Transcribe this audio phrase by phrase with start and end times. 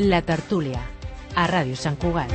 [0.00, 0.78] La Tertúlia,
[1.36, 2.30] a Ràdio Sant Cugat.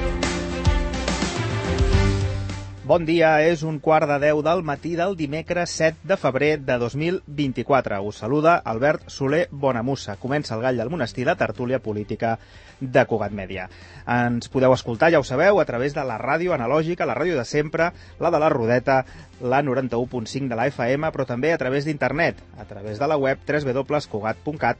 [2.85, 6.75] Bon dia, és un quart de deu del matí del dimecres 7 de febrer de
[6.77, 7.97] 2024.
[8.05, 10.13] Us saluda Albert Soler Bonamussa.
[10.21, 12.35] Comença el gall del monestir, la tertúlia política
[12.79, 13.65] de Cugat Mèdia.
[14.05, 17.47] Ens podeu escoltar, ja ho sabeu, a través de la ràdio analògica, la ràdio de
[17.49, 17.89] sempre,
[18.21, 19.01] la de la Rodeta,
[19.41, 23.41] la 91.5 de la FM, però també a través d'internet, a través de la web
[23.41, 24.77] www.cugat.cat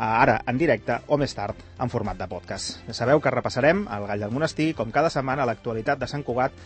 [0.00, 2.78] ara en directe o més tard en format de podcast.
[2.86, 6.56] Ja sabeu que repassarem el Gall del Monestir, com cada setmana, l'actualitat de Sant Cugat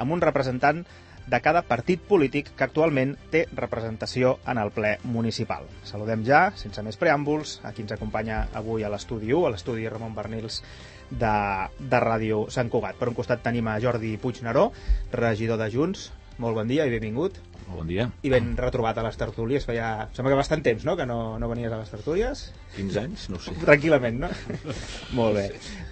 [0.00, 0.82] amb un representant
[1.30, 5.68] de cada partit polític que actualment té representació en el ple municipal.
[5.86, 9.86] Saludem ja, sense més preàmbuls, a qui ens acompanya avui a l'estudi 1, a l'estudi
[9.88, 10.62] Ramon Bernils
[11.10, 11.34] de,
[11.78, 12.98] de Ràdio Sant Cugat.
[12.98, 14.70] Per un costat tenim a Jordi Puigneró,
[15.12, 16.10] regidor de Junts.
[16.40, 17.38] Molt bon dia i benvingut.
[17.70, 18.08] Bon dia.
[18.26, 19.64] I ben retrobat a les tertúlies.
[19.64, 22.48] Feia, sembla que bastant temps, no?, que no, no venies a les tertúlies.
[22.76, 23.28] 15 anys?
[23.30, 23.54] No ho sé.
[23.62, 24.28] Tranquil·lament, no?
[25.18, 25.44] Molt bé.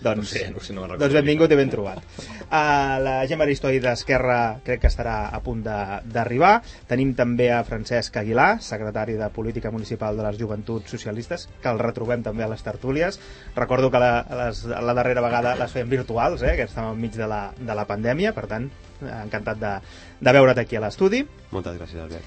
[0.02, 2.02] Doncs, No sé, no sé, no doncs benvingut i ben trobat.
[2.48, 6.56] Uh, la Gemma Aristoi d'Esquerra crec que estarà a punt de- d'arribar.
[6.90, 11.78] Tenim també a Francesc Aguilar, secretari de Política Municipal de les Joventuts Socialistes, que el
[11.82, 13.20] retrobem també a les tertúlies.
[13.56, 14.12] Recordo que la,
[14.44, 17.86] les, la darrera vegada les fèiem virtuals, eh, que estàvem enmig de la, de la
[17.90, 18.70] pandèmia, per tant,
[19.02, 19.74] encantat de,
[20.22, 21.20] de veure't aquí a l'estudi.
[21.52, 22.24] Moltes gràcies, Albert.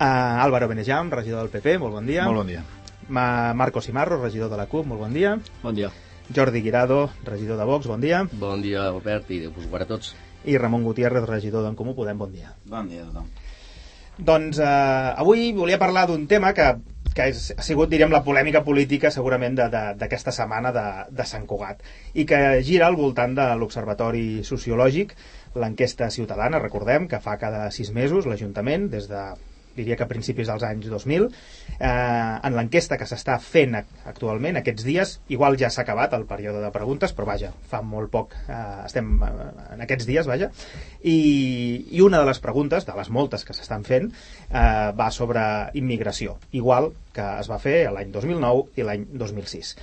[0.00, 2.24] Uh, Álvaro Benejam, regidor del PP, molt bon dia.
[2.24, 2.62] Molt bon dia.
[3.08, 5.36] Ma Marcos Imarro, regidor de la CUP, molt bon dia.
[5.62, 5.90] Bon dia.
[6.34, 8.24] Jordi Guirado, regidor de Vox, bon dia.
[8.32, 10.14] Bon dia, Albert, i Déu vos guarda a tots.
[10.44, 12.54] I Ramon Gutiérrez, regidor d'en Comú Podem, bon dia.
[12.64, 13.26] Bon dia a tothom.
[14.18, 16.66] Doncs eh, avui volia parlar d'un tema que,
[17.14, 21.24] que és, ha sigut, direm, la polèmica política segurament de- de- d'aquesta setmana de, de
[21.26, 21.80] Sant Cugat
[22.14, 25.14] i que gira al voltant de l'Observatori Sociològic,
[25.54, 29.22] l'enquesta ciutadana, recordem, que fa cada sis mesos l'Ajuntament, des de
[29.70, 31.28] diria que a principis dels anys 2000
[31.78, 36.24] eh, en l'enquesta que s'està fent ac- actualment aquests dies, igual ja s'ha acabat el
[36.28, 39.30] període de preguntes, però vaja fa molt poc, eh, estem eh,
[39.76, 40.50] en aquests dies vaja,
[41.06, 41.16] i,
[41.94, 45.40] i una de les preguntes, de les moltes que s'estan fent eh, va sobre
[45.78, 49.76] immigració, igual que es va fer l'any 2009 i l'any 2006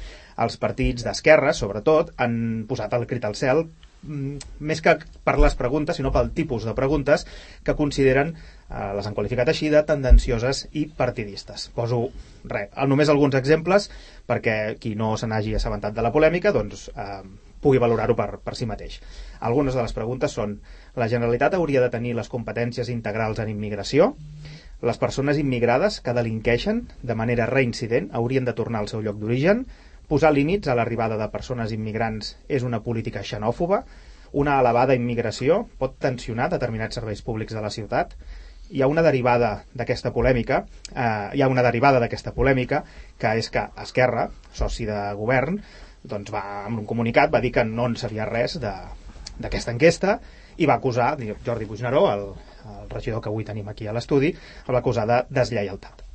[0.44, 3.64] els partits d'esquerra, sobretot, han posat el crit al cel
[4.04, 4.94] més que
[5.26, 7.26] per les preguntes, sinó pel tipus de preguntes
[7.66, 8.36] que consideren,
[8.70, 11.70] eh, les han qualificat així, de tendencioses i partidistes.
[11.76, 12.08] Poso
[12.46, 13.90] res, només alguns exemples
[14.28, 17.22] perquè qui no se n'hagi assabentat de la polèmica doncs, eh,
[17.62, 19.00] pugui valorar-ho per, per si mateix.
[19.40, 20.60] Algunes de les preguntes són
[20.96, 24.14] la Generalitat hauria de tenir les competències integrals en immigració?
[24.86, 29.66] Les persones immigrades que delinqueixen de manera reincident haurien de tornar al seu lloc d'origen?
[30.08, 33.82] Posar límits a l'arribada de persones immigrants és una política xenòfoba?
[34.40, 38.14] Una elevada immigració pot tensionar determinats serveis públics de la ciutat?
[38.72, 40.62] Hi ha una derivada d'aquesta polèmica,
[40.94, 42.82] eh, hi ha una derivada d'aquesta polèmica,
[43.20, 45.60] que és que Esquerra, soci de govern,
[46.08, 50.20] doncs va, amb un comunicat va dir que no en sabia res d'aquesta enquesta
[50.56, 52.26] i va acusar, Jordi Puigneró, el,
[52.78, 54.32] el regidor que avui tenim aquí a l'estudi,
[54.68, 56.08] el va acusar de deslleialtat.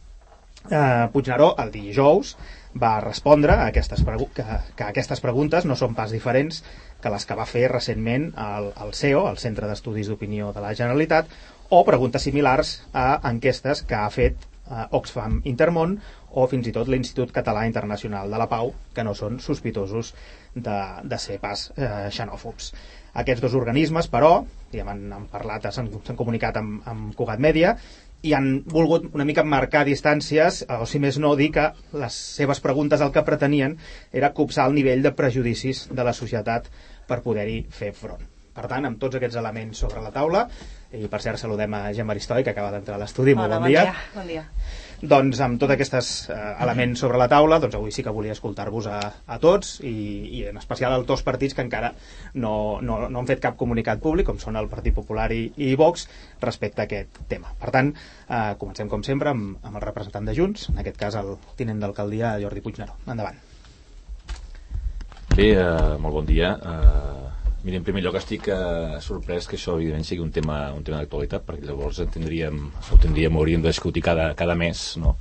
[0.70, 2.36] Eh, Puigneró, el dijous,
[2.74, 4.02] va respondre a aquestes
[4.34, 4.44] que,
[4.76, 6.62] que aquestes preguntes no són pas diferents
[7.02, 10.72] que les que va fer recentment el, el CEO, el Centre d'Estudis d'Opinió de la
[10.74, 11.28] Generalitat,
[11.72, 15.98] o preguntes similars a enquestes que ha fet eh, Oxfam Intermón
[16.32, 20.14] o fins i tot l'Institut Català Internacional de la Pau, que no són sospitosos
[20.54, 22.72] de, de ser pas eh, xenòfobs.
[23.20, 24.38] Aquests dos organismes, però,
[24.72, 27.76] diguem, han, han parlat, s'han comunicat amb, amb Cugat Mèdia
[28.22, 31.68] i han volgut una mica marcar distàncies, eh, o si més no dir que
[31.98, 33.76] les seves preguntes el que pretenien
[34.12, 36.70] era copsar el nivell de prejudicis de la societat
[37.08, 38.22] per poder-hi fer front.
[38.52, 40.46] Per tant, amb tots aquests elements sobre la taula,
[40.92, 43.86] i per cert saludem a Gemma Aristoi, que acaba d'entrar a l'estudi, molt bon, dia.
[44.14, 44.44] Bon dia.
[45.02, 48.86] Doncs amb tots aquests eh, elements sobre la taula, doncs avui sí que volia escoltar-vos
[48.86, 49.90] a, a tots i,
[50.38, 51.90] i en especial als dos partits que encara
[52.34, 55.74] no, no, no han fet cap comunicat públic, com són el Partit Popular i, i
[55.74, 56.06] Vox,
[56.44, 57.50] respecte a aquest tema.
[57.58, 57.90] Per tant,
[58.28, 61.82] eh, comencem com sempre amb, amb el representant de Junts, en aquest cas el tinent
[61.82, 62.94] d'alcaldia Jordi Puigneró.
[63.10, 63.42] Endavant.
[65.34, 66.54] Bé, eh, molt bon dia.
[66.62, 70.84] Eh, mira, en primer lloc estic eh, sorprès que això evidentment sigui un tema, un
[70.86, 75.16] tema d'actualitat, perquè llavors en tindríem, ho tindríem, hauríem de discutir cada, cada mes, no?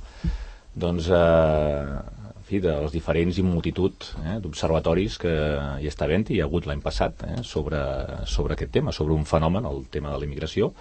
[0.74, 5.34] Doncs, eh, en fi, dels diferents i multitud eh, d'observatoris que
[5.82, 7.82] hi està havent i hi ha hagut l'any passat eh, sobre,
[8.26, 10.72] sobre aquest tema, sobre un fenomen, el tema de la immigració,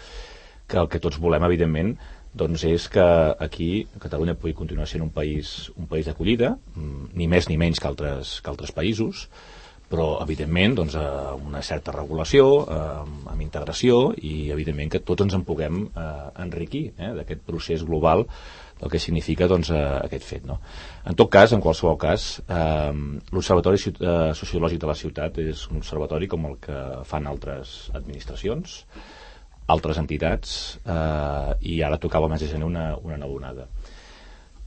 [0.71, 1.95] que el que tots volem, evidentment,
[2.33, 3.03] doncs és que
[3.43, 7.81] aquí Catalunya pugui continuar sent un país, un país d'acollida, mm, ni més ni menys
[7.83, 9.27] que altres, que altres països,
[9.91, 12.81] però evidentment doncs, amb una certa regulació, eh,
[13.33, 16.09] amb integració i evidentment que tots ens en puguem eh,
[16.45, 18.25] enriquir eh, d'aquest procés global
[18.81, 20.45] del que significa doncs, eh, aquest fet.
[20.47, 20.59] No?
[21.05, 22.91] En tot cas, en qualsevol cas, eh,
[23.35, 28.79] l'Observatori eh, Sociològic de la Ciutat és un observatori com el que fan altres administracions,
[29.71, 33.67] altres entitats, eh, i ara tocava mes de gener una, una nova onada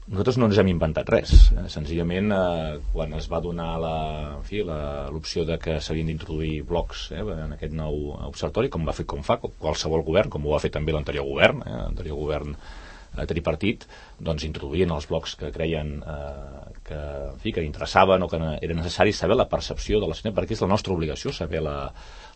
[0.05, 1.33] nosaltres no ens hem inventat res.
[1.51, 7.55] Eh, senzillament, eh, quan es va donar l'opció de que s'havien d'introduir blocs eh, en
[7.57, 10.93] aquest nou observatori, com va fer com fa qualsevol govern, com ho va fer també
[10.93, 13.87] l'anterior govern, eh, l'anterior govern eh, tripartit,
[14.19, 18.77] doncs introduïen els blocs que creien eh, que, en fi, que interessaven o que era
[18.77, 21.77] necessari saber la percepció de la ciutadania, perquè és la nostra obligació saber la,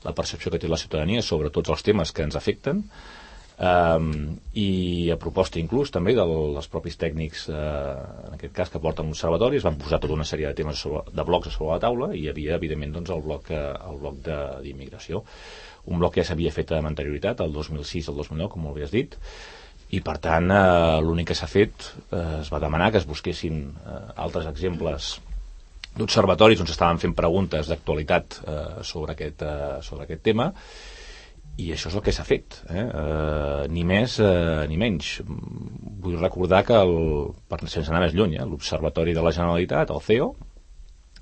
[0.03, 2.87] la percepció que té la ciutadania sobre tots els temes que ens afecten,
[3.59, 7.57] Um, i a proposta inclús també dels propis tècnics uh,
[8.29, 11.01] en aquest cas que porten l'observatori es van posar tota una sèrie de temes sobre,
[11.11, 14.21] de blocs sobre la taula i hi havia evidentment doncs, el bloc, eh, el bloc
[14.23, 15.25] d'immigració.
[15.91, 18.93] Un bloc que ja s'havia fet amb anterioritat el 2006 al 2009 com ho havies
[18.95, 19.17] dit
[19.91, 20.61] i per tant eh,
[21.03, 25.17] l'únic que s'ha fet eh, es va demanar que es busquessin eh, altres exemples
[25.99, 30.47] d'observatoris on s'estaven fent preguntes d'actualitat eh, sobre, aquest, eh, sobre aquest tema.
[30.53, 30.98] i
[31.73, 32.83] això és el que s'ha fet eh?
[32.83, 36.93] Eh, ni més eh, ni menys vull recordar que el,
[37.51, 38.45] per, sense anar més lluny eh?
[38.47, 40.29] l'Observatori de la Generalitat el CEO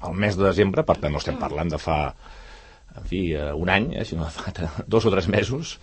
[0.08, 1.98] el mes de desembre, per tant no estem parlant de fa
[2.98, 5.78] en fi, eh, un any eh, sinó de fa dos o tres mesos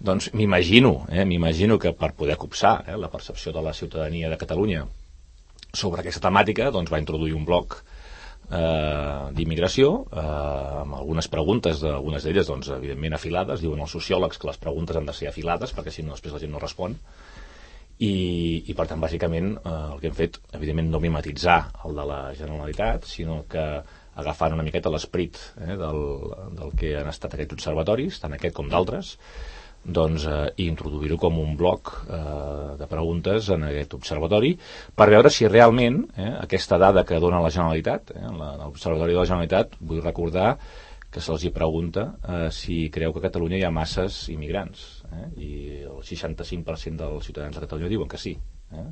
[0.00, 4.38] doncs m'imagino eh, m'imagino que per poder copsar eh, la percepció de la ciutadania de
[4.40, 4.86] Catalunya
[5.72, 7.82] sobre aquesta temàtica doncs va introduir un bloc
[8.50, 10.24] eh, d'immigració, eh,
[10.82, 13.62] amb algunes preguntes, algunes d'elles, doncs, evidentment, afilades.
[13.62, 16.42] Diuen els sociòlegs que les preguntes han de ser afilades, perquè si no, després la
[16.42, 16.96] gent no respon.
[18.00, 18.12] I,
[18.72, 22.20] i per tant, bàsicament, eh, el que hem fet, evidentment, no mimetitzar el de la
[22.36, 23.66] Generalitat, sinó que
[24.20, 26.04] agafant una miqueta l'esperit eh, del,
[26.58, 29.16] del que han estat aquests observatoris, tant aquest com d'altres,
[29.84, 34.52] doncs, eh, i introduir-ho com un bloc eh, de preguntes en aquest observatori
[34.94, 39.26] per veure si realment eh, aquesta dada que dona la Generalitat, eh, l'Observatori de la
[39.26, 40.54] Generalitat, vull recordar
[41.10, 45.52] que se'ls pregunta eh, si creu que a Catalunya hi ha masses immigrants eh, i
[45.88, 48.36] el 65% dels ciutadans de Catalunya diuen que sí.
[48.70, 48.88] Eh?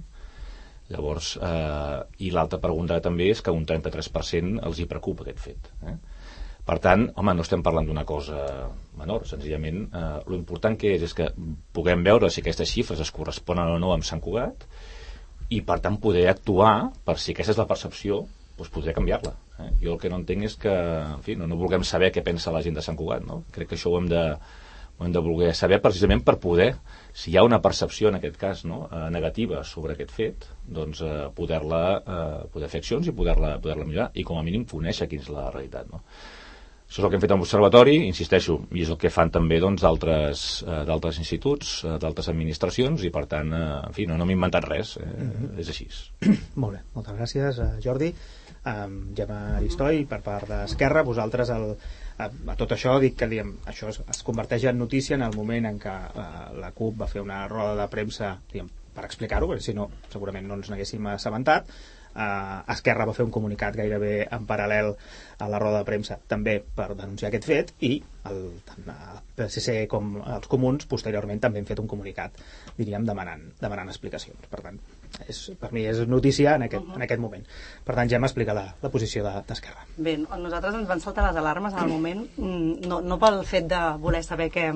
[0.88, 5.70] Llavors, eh, i l'altra pregunta també és que un 33% els hi preocupa aquest fet.
[5.84, 5.98] Eh?
[6.68, 8.42] Per tant, home, no estem parlant d'una cosa
[9.00, 11.30] menor, senzillament eh, l'important que és és que
[11.72, 14.66] puguem veure si aquestes xifres es corresponen o no amb Sant Cugat
[15.48, 18.26] i per tant poder actuar per si aquesta és la percepció
[18.58, 19.32] doncs poder canviar-la.
[19.62, 19.70] Eh?
[19.84, 22.52] Jo el que no entenc és que en fi, no, no vulguem saber què pensa
[22.52, 23.24] la gent de Sant Cugat.
[23.24, 23.44] No?
[23.54, 24.24] Crec que això ho hem de,
[24.98, 26.72] ho hem de voler saber precisament per poder,
[27.14, 31.00] si hi ha una percepció en aquest cas no, eh, negativa sobre aquest fet, doncs
[31.06, 34.66] eh, poder-la eh, poder fer accions i poder-la poder, -la, millorar i com a mínim
[34.66, 35.88] conèixer quina és la realitat.
[35.94, 36.02] No?
[36.88, 39.58] Això és el que hem fet amb l'Observatori, insisteixo, i és el que fan també
[39.60, 40.44] doncs, d'altres
[40.88, 44.32] doncs, eh, instituts, eh, d'altres administracions, i per tant, eh, en fi, no, no m'he
[44.38, 45.58] inventat res, eh, mm -hmm.
[45.60, 45.86] és així.
[46.62, 48.14] Molt bé, moltes gràcies, eh, Jordi.
[48.68, 51.76] Um, Gemma Aristoi, per part d'Esquerra, vosaltres el,
[52.18, 55.36] a, a tot això dic que diguem, això es, es converteix en notícia en el
[55.36, 59.48] moment en què uh, la CUP va fer una roda de premsa diguem, per explicar-ho,
[59.48, 61.70] perquè si no segurament no ens n'haguéssim assabentat
[62.18, 64.92] eh, Esquerra va fer un comunicat gairebé en paral·lel
[65.38, 67.94] a la roda de premsa també per denunciar aquest fet i
[68.28, 72.38] el, tant el PSC com els comuns posteriorment també han fet un comunicat
[72.76, 74.80] diríem demanant, demanant explicacions per tant
[75.24, 76.96] és, per mi és notícia en aquest, uh -huh.
[76.96, 77.44] en aquest moment
[77.84, 81.36] per tant ja m'explica la, la posició d'Esquerra de, Bé, nosaltres ens van saltar les
[81.36, 84.72] alarmes en el moment mm, no, no pel fet de voler saber què,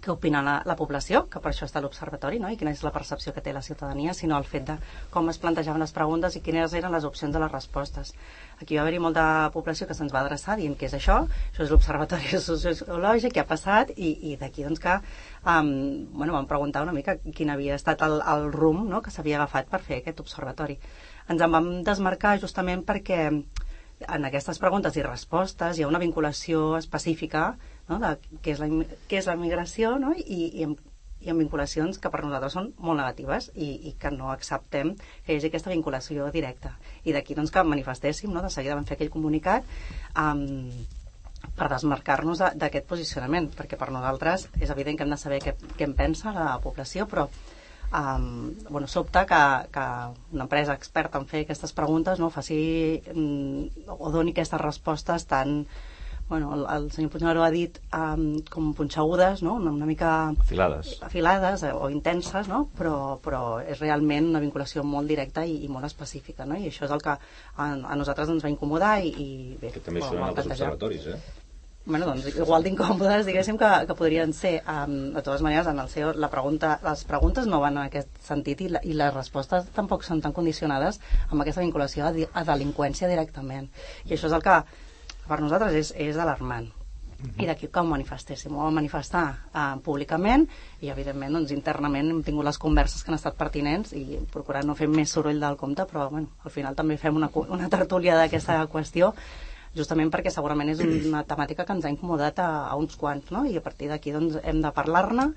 [0.00, 2.50] què opina la, la població, que per això està l'observatori, no?
[2.50, 4.76] i quina és la percepció que té la ciutadania, sinó el fet de
[5.12, 8.12] com es plantejaven les preguntes i quines eren les opcions de les respostes.
[8.60, 11.20] Aquí va haver-hi molta població que se'ns va adreçar dient què és això,
[11.52, 15.72] això és l'observatori sociològic, què ha passat, i, i d'aquí doncs que um,
[16.16, 19.02] bueno, vam preguntar una mica quin havia estat el, el rumb no?
[19.04, 20.80] que s'havia agafat per fer aquest observatori.
[21.30, 23.26] Ens en vam desmarcar justament perquè
[24.08, 27.56] en aquestes preguntes i respostes hi ha una vinculació específica
[27.88, 27.98] no?
[28.00, 28.14] de
[28.44, 28.68] què és la,
[29.10, 30.14] què és la migració no?
[30.16, 30.80] I, i, amb,
[31.20, 35.34] i amb vinculacions que per nosaltres són molt negatives i, i que no acceptem que
[35.34, 36.72] hi hagi aquesta vinculació directa.
[37.04, 38.40] I d'aquí doncs, que manifestéssim, no?
[38.44, 39.68] de seguida vam fer aquell comunicat
[40.16, 40.46] um,
[41.56, 45.88] per desmarcar-nos d'aquest posicionament, perquè per nosaltres és evident que hem de saber què, què
[45.88, 47.28] en pensa la població, però
[47.92, 49.42] um, bueno, sobta que,
[49.72, 49.86] que
[50.32, 53.68] una empresa experta en fer aquestes preguntes no faci um,
[53.98, 55.66] o doni aquestes respostes tan
[56.30, 59.56] bueno, el, el senyor Puigneró ha dit um, com punxegudes, no?
[59.58, 60.92] una, una mica Afilades.
[61.02, 62.68] afilades eh, o intenses, no?
[62.78, 66.54] però, però és realment una vinculació molt directa i, i molt específica, no?
[66.54, 69.28] i això és el que a, a nosaltres ens va incomodar i, i
[69.58, 71.18] bé, Que també ho són altres observatoris, eh?
[71.90, 74.60] Bueno, doncs igual d'incòmodes, diguéssim, que, que podrien ser.
[74.62, 78.20] Um, de totes maneres, en el seu, la pregunta, les preguntes no van en aquest
[78.22, 82.44] sentit i, la, i les respostes tampoc són tan condicionades amb aquesta vinculació a, a
[82.52, 83.66] delinqüència directament.
[84.06, 84.60] I això és el que
[85.26, 86.70] per nosaltres és, és alarmant.
[87.42, 88.54] I d'aquí que ho manifestéssim.
[88.54, 90.46] Ho vam manifestar uh, públicament
[90.78, 94.78] i, evidentment, doncs, internament hem tingut les converses que han estat pertinents i procurar no
[94.78, 98.62] fer més soroll del compte, però bueno, al final també fem una, una tertúlia d'aquesta
[98.70, 99.10] qüestió
[99.76, 103.44] justament perquè segurament és una temàtica que ens ha incomodat a, a uns quants, no?
[103.46, 105.30] I a partir d'aquí doncs, hem de parlar-ne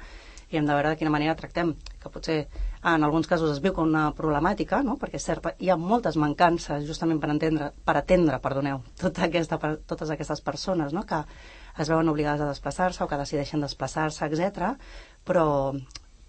[0.54, 1.72] i hem de veure de quina manera tractem,
[2.02, 2.38] que potser
[2.86, 5.00] en alguns casos es viu com una problemàtica, no?
[5.02, 9.58] perquè és cert, hi ha moltes mancances justament per entendre, per atendre, perdoneu, tota aquesta,
[9.58, 11.06] per- totes aquestes persones no?
[11.10, 11.24] que
[11.82, 14.76] es veuen obligades a desplaçar-se o que decideixen desplaçar-se, etc.
[15.26, 15.48] Però,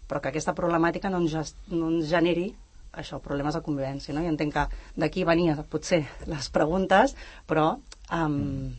[0.09, 2.55] però que aquesta problemàtica no ens, no ens generi
[2.95, 4.23] això, problemes de convivència, no?
[4.23, 4.65] I entenc que
[5.03, 7.17] d'aquí venia potser les preguntes,
[7.51, 7.75] però
[8.13, 8.75] um,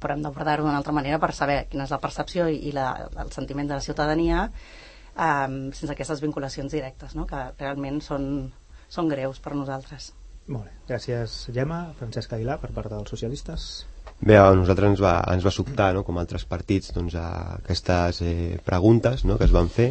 [0.00, 2.90] però hem d'abordar-ho d'una altra manera per saber quina és la percepció i, i la,
[3.22, 4.46] el sentiment de la ciutadania
[5.16, 7.26] um, sense aquestes vinculacions directes, no?
[7.26, 8.46] que realment són,
[8.92, 10.12] són greus per nosaltres.
[10.46, 10.74] Molt bé.
[10.92, 11.80] Gràcies, Gemma.
[11.98, 13.86] Francesc Aguilar, per part dels socialistes.
[14.20, 18.22] Bé, a nosaltres ens va, ens va sobtar, no, com altres partits, doncs, a aquestes
[18.24, 19.90] eh, preguntes no, que es van fer.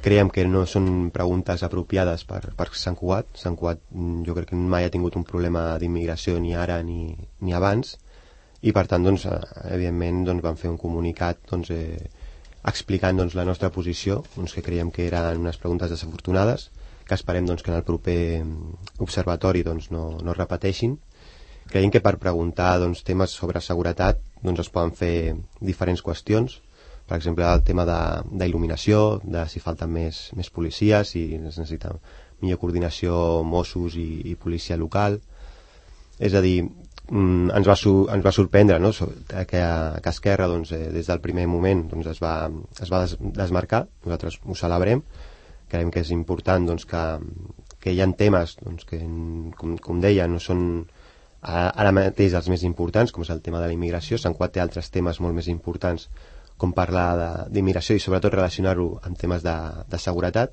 [0.00, 3.34] Creiem que no són preguntes apropiades per, per Sant Cugat.
[3.36, 7.12] Sant Cugat mm, jo crec que mai ha tingut un problema d'immigració ni ara ni,
[7.44, 7.98] ni abans
[8.60, 9.36] i per tant, doncs, eh,
[9.74, 12.08] evidentment, doncs, vam fer un comunicat doncs, eh,
[12.68, 16.68] explicant doncs, la nostra posició, doncs, que creiem que eren unes preguntes desafortunades,
[17.08, 20.98] que esperem doncs, que en el proper mm, observatori doncs, no, no repeteixin.
[21.70, 25.14] Creiem que per preguntar doncs, temes sobre seguretat doncs, es poden fer
[25.60, 26.60] diferents qüestions,
[27.10, 31.90] per exemple, el tema d'il·luminació, de, de si falten més, més policies, si es necessita
[32.40, 35.18] millor coordinació Mossos i, i policia local.
[36.22, 37.76] És a dir, mm, ens, va
[38.14, 38.92] ens va sorprendre no?
[38.94, 39.64] que,
[40.04, 42.34] que Esquerra doncs, eh, des del primer moment doncs, es va,
[42.78, 45.02] es va des, desmarcar, nosaltres ho celebrem,
[45.70, 47.04] creiem que és important doncs, que,
[47.82, 49.02] que hi ha temes doncs, que,
[49.58, 50.84] com, com deia, no són
[51.42, 54.18] ara mateix els més importants, com és el tema de la immigració.
[54.20, 56.08] Sant té altres temes molt més importants,
[56.60, 59.56] com parlar d'immigració i sobretot relacionar-ho amb temes de,
[59.88, 60.52] de seguretat.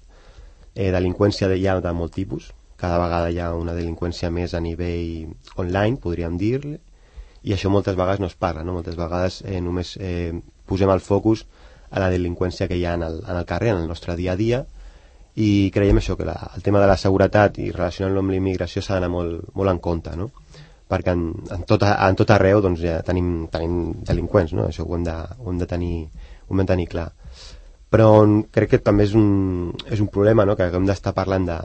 [0.73, 4.53] Eh, delinqüència de, hi ha de molt tipus, cada vegada hi ha una delinqüència més
[4.53, 6.77] a nivell online, podríem dir-li,
[7.47, 8.77] i això moltes vegades no es parla, no?
[8.77, 10.33] moltes vegades eh, només eh,
[10.69, 11.45] posem el focus
[11.89, 14.33] a la delinqüència que hi ha en el, en el carrer, en el nostre dia
[14.33, 14.63] a dia,
[15.37, 18.81] i creiem això, que la, el tema de la seguretat i relacionant-lo amb la immigració
[18.81, 20.31] s'ha d'anar molt, molt en compte, no?
[20.87, 23.77] Perquè en, en, tot, en tot arreu doncs, ja tenim, tenim
[24.07, 24.67] delinqüents, no?
[24.71, 25.95] això ho hem, de, ho, hem de tenir,
[26.47, 27.09] ho hem de tenir clar.
[27.91, 28.07] Però
[28.51, 29.27] crec que també és un,
[29.87, 30.57] és un problema no?
[30.59, 31.57] que hem d'estar parlant de,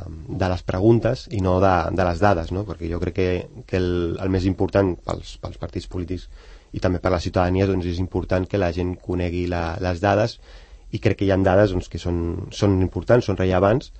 [0.43, 2.63] de les preguntes i no de, de les dades, no?
[2.69, 3.31] perquè jo crec que,
[3.67, 6.29] que el, el més important pels, pels partits polítics
[6.73, 10.39] i també per la ciutadania doncs és important que la gent conegui la, les dades
[10.93, 12.17] i crec que hi ha dades doncs, que són,
[12.55, 13.91] són importants, són rellevants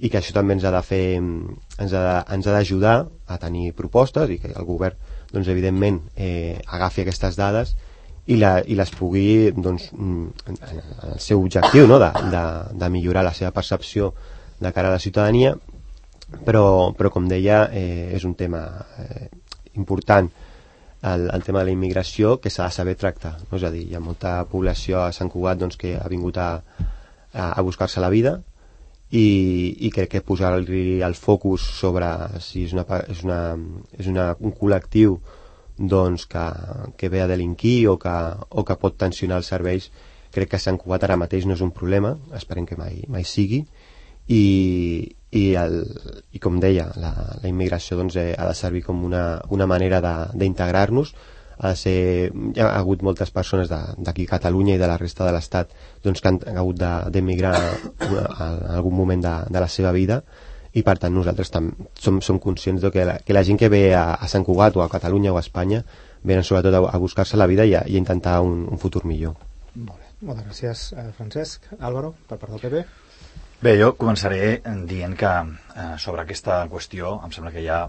[0.00, 2.96] i que això també ens ha de fer ens ha ens ha d'ajudar
[3.28, 4.96] a tenir propostes i que el govern
[5.32, 7.74] doncs, evidentment eh, agafi aquestes dades
[8.26, 10.58] i, la, i les pugui doncs, en- en
[11.12, 11.98] el seu objectiu no?
[12.02, 12.44] de, de,
[12.80, 14.12] de millorar la seva percepció
[14.60, 15.54] de cara a la ciutadania
[16.46, 18.62] però, però com deia eh, és un tema
[19.02, 19.28] eh,
[19.74, 20.28] important
[21.02, 23.56] el, el tema de la immigració que s'ha de saber tractar no?
[23.56, 26.50] és a dir, hi ha molta població a Sant Cugat doncs, que ha vingut a,
[27.32, 28.40] a, a buscar-se la vida
[29.10, 29.26] i,
[29.86, 32.08] i crec que posar-li el focus sobre
[32.42, 33.40] si és, una, és, una,
[33.98, 35.18] és una, un col·lectiu
[35.80, 36.44] doncs, que,
[37.00, 38.16] que ve a delinquir o que,
[38.50, 39.90] o que pot tensionar els serveis
[40.30, 43.64] crec que Sant Cugat ara mateix no és un problema esperem que mai, mai sigui.
[44.30, 44.42] I,
[45.34, 45.80] i, el,
[46.30, 47.10] i com deia la,
[47.42, 49.98] la immigració doncs, eh, ha de servir com una, una manera
[50.38, 51.14] d'integrar-nos
[51.60, 54.96] ha de ser, hi ha hagut moltes persones de- d'aquí a Catalunya i de la
[54.98, 55.70] resta de l'Estat
[56.02, 57.54] doncs, que han, hagut de- d'emigrar
[58.08, 60.22] una- en algun moment de, de la seva vida
[60.72, 63.68] i per tant nosaltres tam, som, som conscients de que la, que la gent que
[63.68, 65.84] ve a, a Sant Cugat o a Catalunya o a Espanya
[66.22, 69.04] venen sobretot a, a buscar-se la vida i a, i a intentar un, un futur
[69.04, 69.34] millor.
[69.74, 70.06] Molt bé.
[70.20, 71.64] Moltes gràcies, eh, Francesc.
[71.80, 72.84] Álvaro, per part del PP.
[73.60, 75.30] Bé, jo començaré dient que
[75.76, 77.82] eh, sobre aquesta qüestió em sembla que hi ha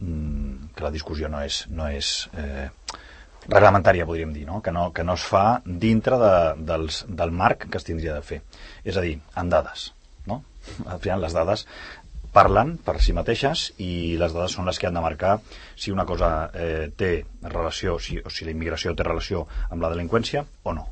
[0.00, 2.68] que la discussió no és, no és eh,
[3.46, 4.60] reglamentària, podríem dir, no?
[4.64, 6.34] Que, no, que no es fa dintre de,
[6.72, 8.42] dels, del marc que es tindria de fer.
[8.84, 9.90] És a dir, amb dades.
[10.26, 10.42] No?
[10.86, 11.66] Al final, les dades
[12.32, 15.38] parlen per si mateixes i les dades són les que han de marcar
[15.74, 19.90] si una cosa eh, té relació, si, o si la immigració té relació amb la
[19.92, 20.86] delinqüència o no.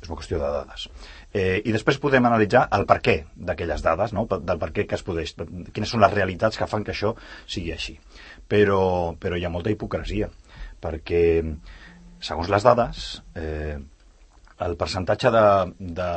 [0.00, 0.86] És una qüestió de dades.
[1.32, 4.24] Eh, I després podem analitzar el per què d'aquelles dades, no?
[4.30, 5.34] del per què que es podeix,
[5.74, 7.12] quines són les realitats que fan que això
[7.46, 7.98] sigui així.
[8.50, 10.26] Però, però hi ha molta hipocresia,
[10.82, 11.22] perquè
[12.20, 13.04] segons les dades,
[13.38, 13.78] eh,
[14.66, 15.44] el percentatge de,
[15.78, 16.08] de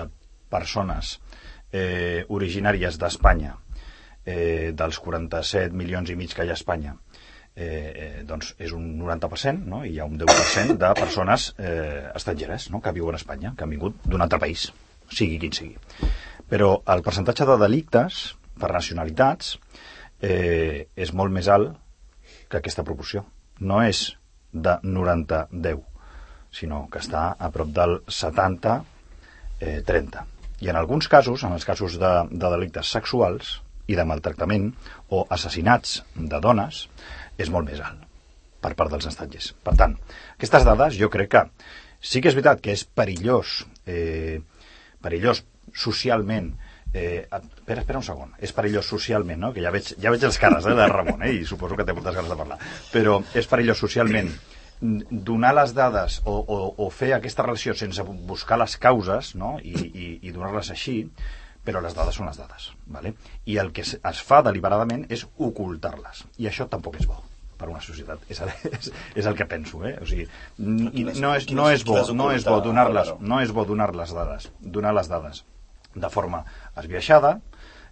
[0.51, 1.17] persones
[1.71, 3.53] eh, originàries d'Espanya,
[4.25, 6.95] eh, dels 47 milions i mig que hi ha a Espanya,
[7.55, 9.83] eh, eh, doncs és un 90%, no?
[9.85, 12.81] i hi ha un 10% de persones eh, estrangeres no?
[12.81, 14.71] que viuen a Espanya, que han vingut d'un altre país,
[15.09, 15.77] sigui quin sigui.
[16.49, 18.23] Però el percentatge de delictes
[18.59, 19.55] per nacionalitats
[20.21, 21.79] eh, és molt més alt
[22.53, 23.25] que aquesta proporció.
[23.59, 24.13] No és
[24.53, 25.81] de 90-10,
[26.53, 28.85] sinó que està a prop del 70-30.
[29.59, 30.29] Eh,
[30.63, 33.57] i en alguns casos, en els casos de, de delictes sexuals
[33.89, 34.69] i de maltractament
[35.11, 36.87] o assassinats de dones,
[37.37, 38.09] és molt més alt
[38.63, 39.51] per part dels estrangers.
[39.65, 39.97] Per tant,
[40.37, 41.41] aquestes dades jo crec que
[41.99, 44.39] sí que és veritat que és perillós, eh,
[45.03, 45.43] perillós
[45.75, 46.53] socialment,
[46.93, 48.33] Eh, espera, espera un segon.
[48.37, 49.53] És perillós socialment, no?
[49.53, 51.31] Que ja veig, ja veig els cares eh, de Ramon, eh?
[51.39, 52.59] I suposo que té moltes ganes de parlar.
[52.93, 54.29] Però és perillós socialment
[54.83, 59.55] donar les dades o, o, o fer aquesta relació sense buscar les causes no?
[59.63, 60.97] i, i, i donar-les així,
[61.63, 62.71] però les dades són les dades.
[62.85, 63.13] ¿vale?
[63.47, 66.25] I el que es, es fa deliberadament és ocultar-les.
[66.43, 67.21] I això tampoc és bo
[67.57, 68.27] per una societat.
[68.29, 69.95] És, és, és el que penso, eh?
[70.03, 70.27] O sigui,
[70.59, 74.51] no és, no és bo, no és bo donar-les, no és bo donar les dades,
[74.59, 75.45] donar les dades
[75.95, 76.43] de forma
[76.79, 77.37] esbiaixada,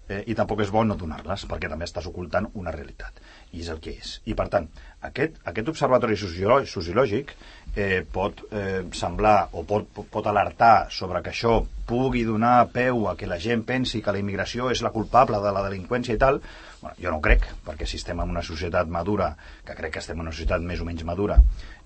[0.07, 3.69] eh, i tampoc és bo no donar-les, perquè també estàs ocultant una realitat i és
[3.71, 4.13] el que és.
[4.31, 4.67] I per tant,
[5.07, 7.33] aquest, aquest observatori sociològic
[7.75, 13.17] eh, pot eh, semblar o pot, pot alertar sobre que això pugui donar peu a
[13.19, 16.39] que la gent pensi que la immigració és la culpable de la delinqüència i tal,
[16.81, 19.33] bueno, jo no crec, perquè si estem en una societat madura,
[19.67, 21.41] que crec que estem en una societat més o menys madura,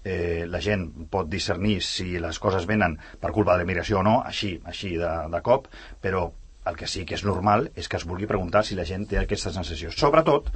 [0.05, 4.05] eh, la gent pot discernir si les coses venen per culpa de la immigració o
[4.05, 5.67] no, així, així de, de cop,
[6.01, 6.29] però
[6.69, 9.19] el que sí que és normal és que es vulgui preguntar si la gent té
[9.21, 9.91] aquesta sensació.
[9.93, 10.51] Sobretot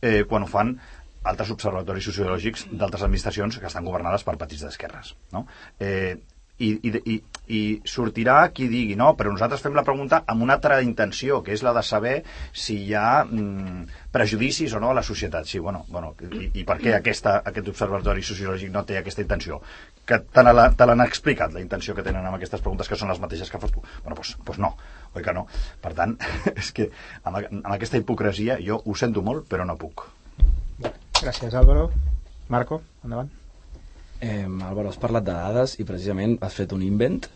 [0.00, 0.76] eh, quan ho fan
[1.26, 5.14] altres observatoris sociològics d'altres administracions que estan governades per partits d'esquerres.
[5.32, 5.46] No?
[5.80, 6.16] Eh,
[6.58, 7.16] i, i, i,
[7.52, 11.52] i sortirà qui digui no, però nosaltres fem la pregunta amb una altra intenció, que
[11.54, 12.14] és la de saber
[12.52, 13.84] si hi ha mm,
[14.14, 15.46] prejudicis o no a la societat.
[15.50, 19.60] Sí, bueno, bueno, i, i per què aquesta, aquest observatori sociològic no té aquesta intenció?
[20.06, 23.52] Que te l'han explicat, la intenció que tenen amb aquestes preguntes, que són les mateixes
[23.52, 23.84] que fas tu.
[24.02, 24.74] Bueno, doncs, doncs no,
[25.14, 25.46] oi que no?
[25.84, 26.16] Per tant,
[26.56, 26.90] és que
[27.24, 30.08] amb, amb aquesta hipocresia jo ho sento molt, però no puc.
[31.22, 31.90] Gràcies, Álvaro.
[32.52, 33.32] Marco, endavant.
[34.20, 37.26] Eh, Álvaro, has parlat de dades i precisament has fet un invent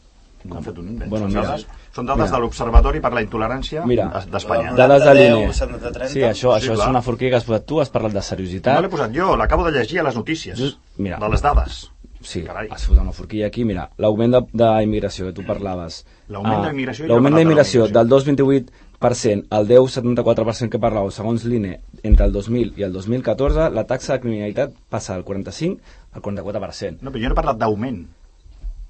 [0.44, 1.10] no han fet un invent.
[1.10, 4.72] Bueno, són, mira, dades, són dades mira, de l'Observatori per la Intolerància d'Espanya.
[4.78, 5.52] Dades de l'INE.
[5.52, 8.78] Sí, això, això sí, és una forquilla que has posat tu, has parlat de seriositat.
[8.78, 11.80] No l'he posat jo, l'acabo de llegir a les notícies, Just, mira, de les dades.
[12.20, 12.68] Sí, Carai.
[12.72, 13.64] has posat una forquilla aquí.
[13.68, 16.04] Mira, l'augment d'immigració que tu parlaves.
[16.28, 22.32] L'augment uh, d'immigració L'augment d'immigració del 2,28% al 10,74% que parlàveu, segons l'INE, entre el
[22.32, 27.00] 2000 i el 2014, la taxa de criminalitat passa del 45 al 44%.
[27.00, 28.00] No, però jo no he parlat d'augment.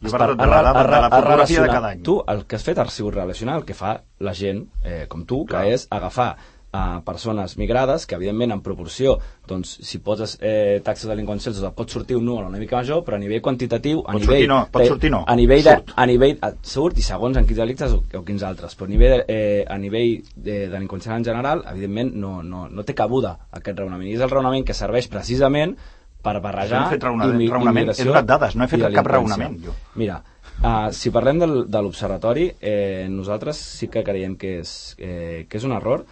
[0.00, 2.06] Jo he parlat de la, de, de la fotografia de cada any.
[2.06, 5.26] Tu, el que has fet ha sigut relacionar el que fa la gent, eh, com
[5.28, 5.66] tu, Clar.
[5.66, 6.30] que és agafar
[6.72, 9.16] a persones migrades, que evidentment en proporció,
[9.48, 13.18] doncs, si poses eh, taxes delinqüencials, doncs pot sortir un número una mica major, però
[13.18, 14.36] a nivell quantitatiu, a pot nivell...
[14.36, 15.24] Sortir no, pot sortir no.
[15.26, 18.46] A nivell, de, a nivell a, surt i segons en quins delictes o, o quins
[18.46, 22.86] altres, però a nivell, eh, a nivell de delinqüencial en general, evidentment no, no, no
[22.86, 24.12] té cabuda aquest raonament.
[24.12, 25.74] I és el raonament que serveix precisament
[26.22, 26.84] per barrejar...
[26.84, 27.94] No fet raonament, raonament.
[27.96, 29.58] he donat dades, no he fet cap raonament.
[29.64, 29.76] Jo.
[30.00, 30.20] Mira,
[30.60, 35.56] Uh, si parlem del, de l'observatori, eh, nosaltres sí que creiem que és, eh, que
[35.56, 36.02] és un error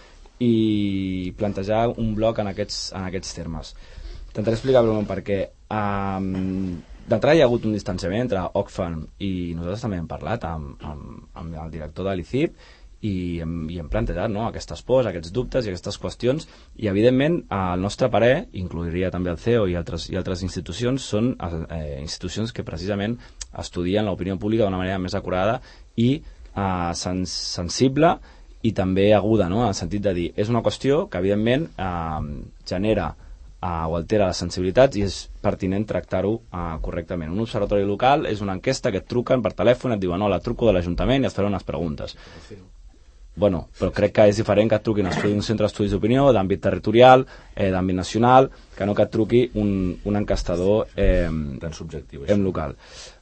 [0.40, 3.74] i plantejar un bloc en aquests, en aquests termes.
[4.30, 5.38] Intentaré explicar breument per què.
[5.68, 10.74] Um, D'entrada hi ha hagut un distanciament entre Oxfam i nosaltres també hem parlat amb,
[10.84, 12.58] amb, amb el director de l'ICIP
[13.06, 16.48] i i hem plantejat no, aquestes pors, aquests dubtes i aquestes qüestions
[16.82, 21.34] i evidentment el nostre parer, incluiria també el CEO i altres, i altres institucions, són
[21.38, 23.18] eh, institucions que precisament
[23.58, 25.60] estudien l'opinió pública d'una manera més acurada
[25.96, 28.16] i eh, sens sensible
[28.66, 29.62] i també aguda, no?
[29.62, 34.30] en el sentit de dir, és una qüestió que evidentment eh, genera eh, o altera
[34.32, 37.30] les sensibilitats i és pertinent tractar-ho eh, correctament.
[37.34, 40.66] Un observatori local és una enquesta que et truquen per telèfon, et diuen, la truco
[40.66, 42.18] de l'Ajuntament i et faré unes preguntes.
[43.38, 47.24] Bueno, però crec que és diferent que et truquin un centre d'estudis d'opinió, d'àmbit territorial,
[47.54, 49.70] eh, d'àmbit nacional, que no que et truqui un,
[50.04, 52.74] un encastador eh, tan subjectiu en local.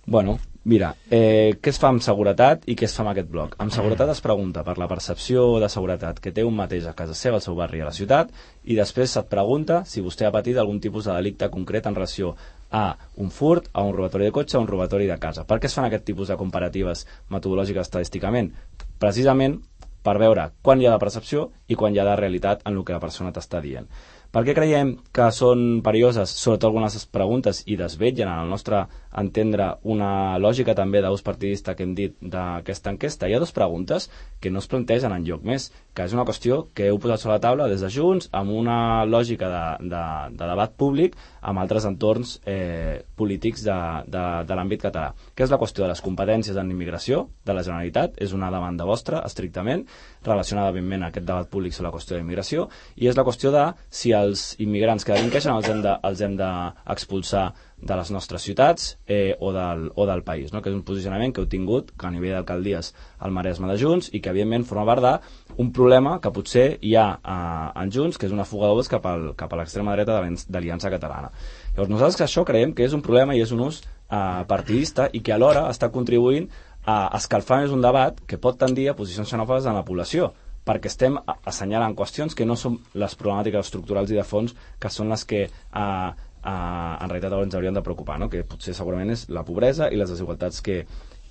[0.07, 3.53] Bueno, Mira, eh, què es fa amb seguretat i què es fa amb aquest bloc?
[3.63, 7.15] Amb seguretat es pregunta per la percepció de seguretat que té un mateix a casa
[7.15, 8.33] seva, al seu barri, a la ciutat,
[8.67, 12.35] i després se't pregunta si vostè ha patit algun tipus de delicte concret en relació
[12.75, 12.83] a
[13.23, 15.47] un furt, a un robatori de cotxe, a un robatori de casa.
[15.47, 18.51] Per què es fan aquest tipus de comparatives metodològiques estadísticament?
[18.99, 19.61] Precisament
[20.07, 22.85] per veure quan hi ha de percepció i quan hi ha de realitat en el
[22.87, 23.90] que la persona t'està dient.
[24.37, 28.83] Per què creiem que són perilloses, sobretot algunes preguntes, i desvetgen, en el nostre
[29.16, 33.31] entendre, una lògica també d'ús partidista que hem dit d'aquesta enquesta?
[33.31, 34.11] Hi ha dues preguntes
[34.42, 37.38] que no es plantegen en lloc més, que és una qüestió que heu posat sobre
[37.38, 39.64] la taula des de Junts, amb una lògica de,
[39.95, 40.05] de,
[40.37, 41.16] de debat públic,
[41.47, 43.77] amb altres entorns eh, polítics de,
[44.11, 45.13] de, de l'àmbit català.
[45.35, 48.89] Que és la qüestió de les competències en immigració de la Generalitat, és una demanda
[48.89, 49.85] vostra, estrictament,
[50.27, 52.67] relacionada, evidentment, a aquest debat públic sobre la qüestió d'immigració,
[52.99, 56.37] i és la qüestió de si els immigrants que delinqueixen els hem de, els hem
[56.41, 60.63] d'expulsar de, de les nostres ciutats eh, o, del, o del país, no?
[60.63, 64.09] que és un posicionament que heu tingut que a nivell d'alcaldies al Maresme de Junts
[64.17, 65.05] i que evidentment forma part
[65.57, 69.07] d'un problema que potser hi ha eh, en Junts, que és una fuga de cap,
[69.07, 71.31] al, cap a l'extrema dreta de l'Aliança Catalana.
[71.75, 75.21] Llavors nosaltres això creiem que és un problema i és un ús eh, partidista i
[75.21, 76.49] que alhora està contribuint
[76.87, 80.31] a escalfar més un debat que pot tendir a posicions xenòfobes en la població
[80.66, 81.16] perquè estem
[81.47, 85.45] assenyalant qüestions que no són les problemàtiques estructurals i de fons que són les que
[85.47, 88.31] eh, eh, en realitat ens haurien de preocupar, no?
[88.31, 90.83] que potser segurament és la pobresa i les desigualtats que,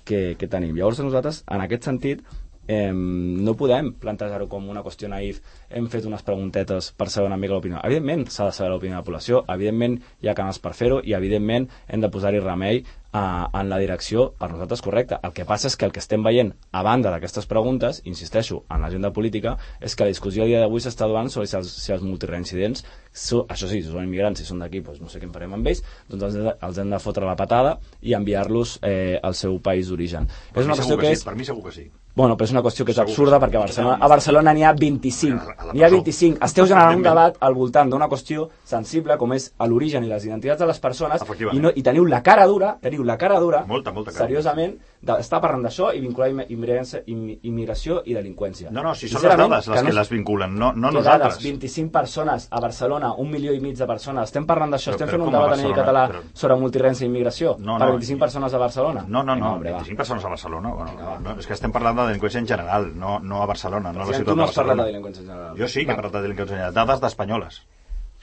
[0.08, 0.76] que, que tenim.
[0.76, 2.24] Llavors nosaltres, en aquest sentit,
[2.66, 7.40] eh, no podem plantejar-ho com una qüestió naïf hem fet unes preguntetes per saber una
[7.40, 10.74] mica l'opinió evidentment s'ha de saber l'opinió de la població evidentment hi ha canals per
[10.78, 12.84] fer-ho i evidentment hem de posar-hi remei
[13.16, 15.18] uh, en la direcció per nosaltres correcta.
[15.24, 18.84] El que passa és que el que estem veient a banda d'aquestes preguntes, insisteixo, en
[18.84, 21.94] l'agenda política, és que la discussió a dia d'avui s'està donant sobre si els, si
[21.94, 25.28] els multireincidents, so, això sí, si són immigrants, si són d'aquí, doncs no sé què
[25.28, 29.16] en farem amb ells, doncs els, els hem de fotre la patada i enviar-los eh,
[29.22, 30.28] al seu país d'origen.
[30.54, 31.24] És una qüestió que, que és...
[31.26, 31.88] Per mi segur que sí.
[32.16, 34.70] Bueno, però és una qüestió que és absurda perquè a Barcelona, a Barcelona n'hi ha
[34.72, 35.50] 25.
[35.74, 36.38] N'hi ha 25.
[36.46, 40.64] Esteu generant un debat al voltant d'una qüestió sensible com és l'origen i les identitats
[40.64, 43.92] de les persones i, no, i teniu la cara dura, teniu la cara dura, molta,
[43.92, 44.24] molta cara.
[44.24, 48.70] seriosament, d'estar parlant d'això i vincular immigració i delinqüència.
[48.74, 51.36] No, no, si són les dades les que, no, les vinculen, no, no nosaltres.
[51.36, 55.10] Dades, 25 persones a Barcelona, un milió i mig de persones, estem parlant d'això, estem
[55.10, 56.22] fent un debat a nivell català però...
[56.32, 59.04] sobre multirència i immigració no, no, per 25 persones a Barcelona.
[59.06, 60.02] No, no, no, hombre, 25 va.
[60.02, 63.18] persones a Barcelona, bueno, no, no, és que estem parlant de delinqüència en general, no,
[63.20, 64.52] no a Barcelona, no a la ciutat tu no de Barcelona.
[64.52, 65.56] has parlat de delinqüència en general.
[65.60, 67.62] Jo sí que he parlat de delinqüència en general, dades d'espanyoles.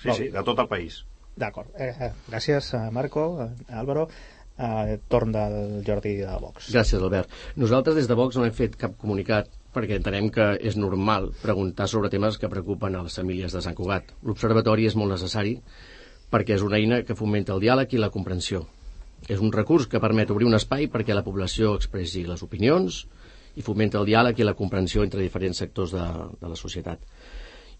[0.03, 1.03] Sí, sí, de tot el país.
[1.35, 1.69] D'acord.
[1.77, 4.07] Eh, eh, gràcies, Marco, eh, Álvaro
[4.57, 6.69] eh, torn del Jordi de Vox.
[6.73, 7.31] Gràcies, Albert.
[7.55, 11.87] Nosaltres des de Vox no hem fet cap comunicat perquè entenem que és normal preguntar
[11.89, 14.13] sobre temes que preocupen a les famílies de Sant Cugat.
[14.23, 15.57] L'observatori és molt necessari
[16.33, 18.63] perquè és una eina que fomenta el diàleg i la comprensió.
[19.29, 23.05] És un recurs que permet obrir un espai perquè la població expressi les opinions
[23.55, 26.05] i fomenta el diàleg i la comprensió entre diferents sectors de,
[26.41, 27.01] de la societat.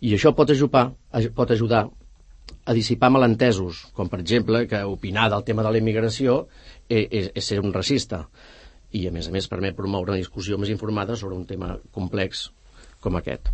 [0.03, 0.91] I això pot ajudar,
[1.36, 1.88] pot ajudar
[2.65, 6.45] a dissipar malentesos, com per exemple que opinar del tema de la immigració
[6.88, 8.23] és, és, és ser un racista
[8.93, 12.47] i a més a més permet promoure una discussió més informada sobre un tema complex
[13.03, 13.49] com aquest.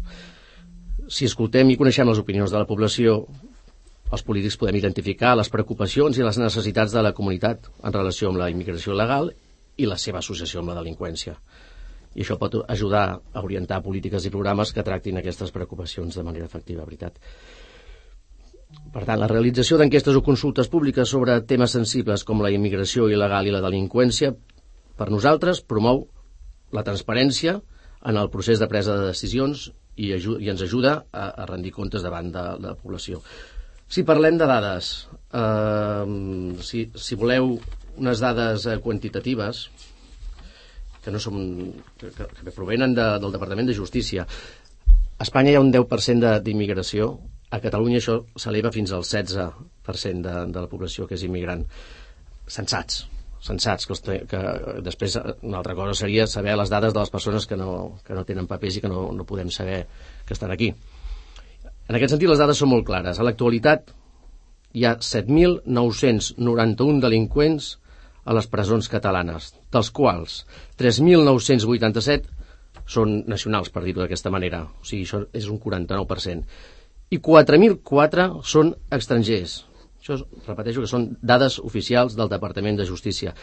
[1.10, 3.24] Si escoltem i coneixem les opinions de la població,
[4.14, 8.42] els polítics podem identificar les preocupacions i les necessitats de la comunitat en relació amb
[8.42, 9.32] la immigració legal
[9.78, 11.38] i la seva associació amb la delinqüència.
[12.18, 16.50] I això pot ajudar a orientar polítiques i programes que tractin aquestes preocupacions de manera
[16.50, 17.18] efectiva, veritat.
[18.70, 23.50] Per tant, la realització d'enquestes o consultes públiques sobre temes sensibles com la immigració il·legal
[23.50, 24.32] i la delinqüència,
[24.98, 26.04] per nosaltres, promou
[26.78, 27.56] la transparència
[28.10, 32.06] en el procés de presa de decisions i, i ens ajuda a, a rendir comptes
[32.06, 33.22] davant de, de la població.
[33.90, 34.92] Si parlem de dades,
[35.34, 36.06] eh,
[36.66, 37.56] si, si voleu
[37.98, 39.66] unes dades eh, quantitatives,
[41.04, 41.42] que no són,
[41.98, 47.16] que, que provenen de, del Departament de Justícia, a Espanya hi ha un 10% d'immigració
[47.50, 51.64] a Catalunya això s'eleva fins al 16% de, de la població que és immigrant.
[52.50, 53.04] Sensats,
[53.46, 54.42] sensats, que, que
[54.86, 58.26] després una altra cosa seria saber les dades de les persones que no, que no
[58.28, 59.82] tenen papers i que no, no podem saber
[60.28, 60.74] que estan aquí.
[61.90, 63.18] En aquest sentit, les dades són molt clares.
[63.18, 63.94] A l'actualitat
[64.78, 67.78] hi ha 7.991 delinqüents
[68.30, 70.44] a les presons catalanes, dels quals
[70.78, 72.38] 3.987
[72.90, 74.68] són nacionals, per dir-ho d'aquesta manera.
[74.70, 76.78] O sigui, això és un 49%
[77.10, 79.66] i 4.004 són estrangers.
[80.00, 83.34] Això, repeteixo, que són dades oficials del Departament de Justícia.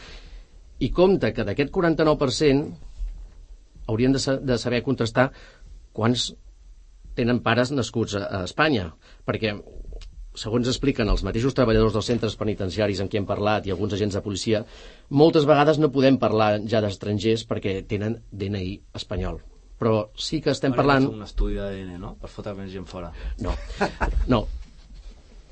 [0.78, 2.66] I compte que d'aquest 49%
[3.86, 5.30] haurien de, sa de saber contrastar
[5.96, 6.30] quants
[7.16, 8.90] tenen pares nascuts a, a Espanya,
[9.24, 9.54] perquè
[10.36, 14.18] segons expliquen els mateixos treballadors dels centres penitenciaris amb qui hem parlat i alguns agents
[14.18, 14.62] de policia,
[15.08, 19.40] moltes vegades no podem parlar ja d'estrangers perquè tenen DNI espanyol.
[19.80, 21.08] Però sí que estem parlant...
[21.10, 22.14] Un estudi d'ADN, no?
[22.20, 23.10] Per fotre més gent fora.
[23.44, 23.52] No,
[24.32, 24.46] no.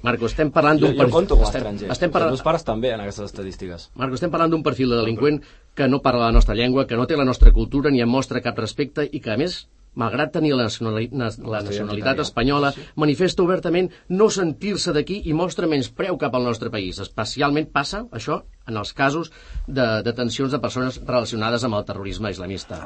[0.04, 2.34] Marco, estem parlant Jo, d'un jo compto com a estem, estem Els parlant...
[2.34, 3.86] meus pares també en aquestes estadístiques.
[4.00, 5.40] Marco, estem parlant d'un perfil de delinqüent
[5.76, 8.44] que no parla la nostra llengua, que no té la nostra cultura ni en mostra
[8.44, 9.62] cap respecte i que, a més,
[9.96, 15.88] malgrat tenir la, nacionali la nacionalitat espanyola, manifesta obertament no sentir-se d'aquí i mostra menys
[15.88, 17.00] preu cap al nostre país.
[17.00, 19.32] Especialment passa això en els casos
[19.66, 22.84] de detencions de persones relacionades amb el terrorisme islamista.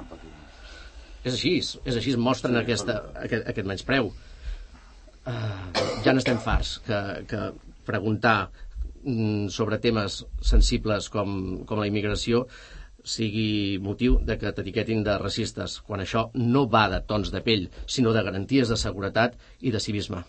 [1.29, 4.11] És així, és així, mostren aquesta, aquest, aquest menyspreu.
[5.29, 7.43] Uh, ja n'estem farts que, que
[7.89, 8.39] preguntar
[9.03, 11.39] mm, sobre temes sensibles com,
[11.69, 12.47] com la immigració
[13.09, 17.69] sigui motiu de que t'etiquetin de racistes, quan això no va de tons de pell,
[17.87, 20.25] sinó de garanties de seguretat i de civisme.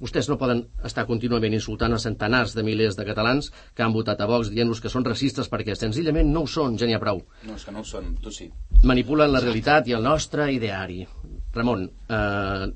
[0.00, 4.20] Vostès no poden estar contínuament insultant a centenars de milers de catalans que han votat
[4.20, 7.20] a Vox dient-los que són racistes perquè senzillament no ho són, ja n'hi ha prou.
[7.44, 8.48] No, és que no ho són, tu sí.
[8.88, 11.04] Manipulen la realitat i el nostre ideari.
[11.52, 12.66] Ramon, eh,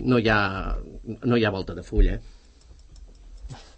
[0.00, 0.40] no, hi ha,
[1.24, 2.20] no hi ha volta de full, eh?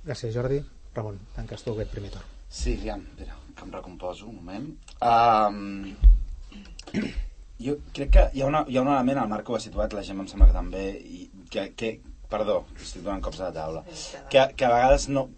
[0.06, 0.62] Gràcies, Jordi.
[0.94, 2.34] Ramon, tanques tu aquest primer torn.
[2.48, 4.68] Sí, aviam, espera, que em recomposo un moment.
[5.04, 5.96] Um,
[7.66, 9.98] jo crec que hi ha, una, hi ha un element, el Marco ho ha situat,
[9.98, 11.92] la gent em sembla que també, i que, que
[12.30, 13.84] perdó, estic donant cops a la taula,
[14.32, 15.28] que, que a vegades no,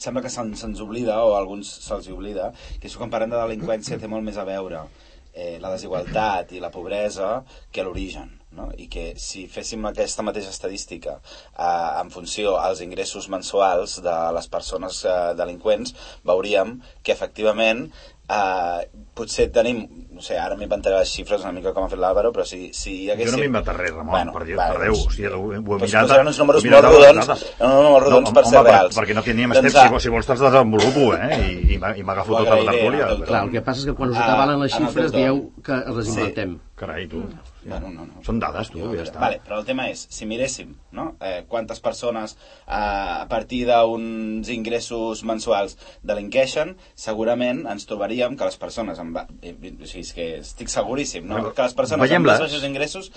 [0.00, 3.40] sembla que se'ns se oblida, o a alguns se'ls oblida, que això quan parlem de
[3.40, 4.86] delinqüència té molt més a veure
[5.32, 7.40] eh, la desigualtat i la pobresa
[7.72, 8.36] que l'origen.
[8.50, 8.64] No?
[8.82, 14.48] i que si féssim aquesta mateixa estadística eh, en funció als ingressos mensuals de les
[14.50, 15.94] persones eh, delinqüents,
[16.26, 17.84] veuríem que efectivament
[18.30, 19.80] eh, potser tenim,
[20.14, 22.92] no sé, ara m'inventaré les xifres una mica com ha fet l'Àlvaro, però si, si
[23.04, 23.32] hi haguéssim...
[23.32, 24.94] Jo no m'he inventat res, Ramon, per, Déu, per Déu.
[24.96, 26.06] O sigui, ho, ho he doncs mirat...
[26.06, 28.98] posaran uns números molt rodons, no, no, molt rodons per home, ser reals.
[29.00, 31.40] perquè no teníem Doncs, temps, ah, si, si vols te'ls desenvolupo, eh?
[31.42, 33.10] I, i m'agafo tota la tertúlia.
[33.14, 35.80] teu Clar, el que passa és que quan us Ah, atabalen les xifres dieu que
[35.98, 36.16] les Sí.
[36.16, 36.58] inventem.
[36.80, 37.24] Carai, tu.
[37.64, 38.22] Bueno, no, no.
[38.24, 39.20] Són dades, tu, ja està.
[39.20, 41.16] Vale, però el tema és, si miréssim no?
[41.20, 42.32] eh, quantes persones
[42.66, 49.18] eh, a partir d'uns ingressos mensuals delinqueixen, segurament ens trobaríem que les persones amb...
[49.42, 51.34] eh, O sigui, és que estic seguríssim, no?
[51.36, 53.10] Bueno, que les persones amb més baixos ingressos,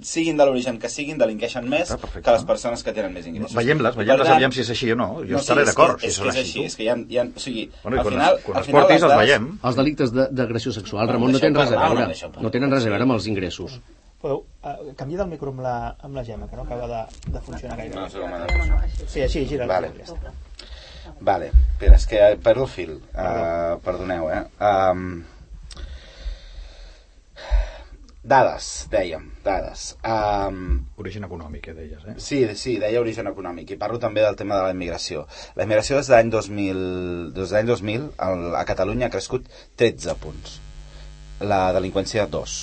[0.00, 2.22] siguin de l'origen que siguin, delinqueixen més perfecte.
[2.24, 3.54] que les persones que tenen més ingressos.
[3.56, 5.10] Veiem-les, veiem-les, tant- aviam si és així o no.
[5.20, 6.64] Jo No, sí, estaré és d'acord, si és que són és així.
[6.64, 8.62] és que hi ha, hi ha, o sigui, Bueno, al quan final, es- quan al
[8.62, 9.50] es final portis les els dades- veiem.
[9.62, 12.06] Els delictes de- d'agressió sexual, Ramon, no deixeu tenen res a veure.
[12.36, 12.42] no.
[12.48, 13.80] No tenen res a veure amb els ingressos.
[14.20, 17.40] Podeu uh, canviar del micro amb la, amb la Gemma, que no acaba de, de
[17.40, 17.94] funcionar gaire.
[17.96, 18.88] No de funcionar.
[19.06, 19.68] Sí, així, gira.
[19.70, 19.92] Vale.
[19.96, 20.34] Ja està.
[21.20, 22.96] Vale, espera, és que perdo el fil.
[23.14, 24.42] Uh, perdoneu, eh?
[24.60, 25.22] Um,
[28.22, 29.86] dades, dèiem, dades.
[30.04, 30.58] Um,
[31.00, 32.16] Origen econòmic, eh, deies, eh?
[32.20, 35.24] Sí, sí, deia origen econòmic i parlo també del tema de la immigració.
[35.56, 36.82] La immigració des de l'any 2000,
[37.36, 39.48] des de l'any 2000 el, a Catalunya ha crescut
[39.80, 40.58] 13 punts.
[41.40, 42.58] La delinqüència 2.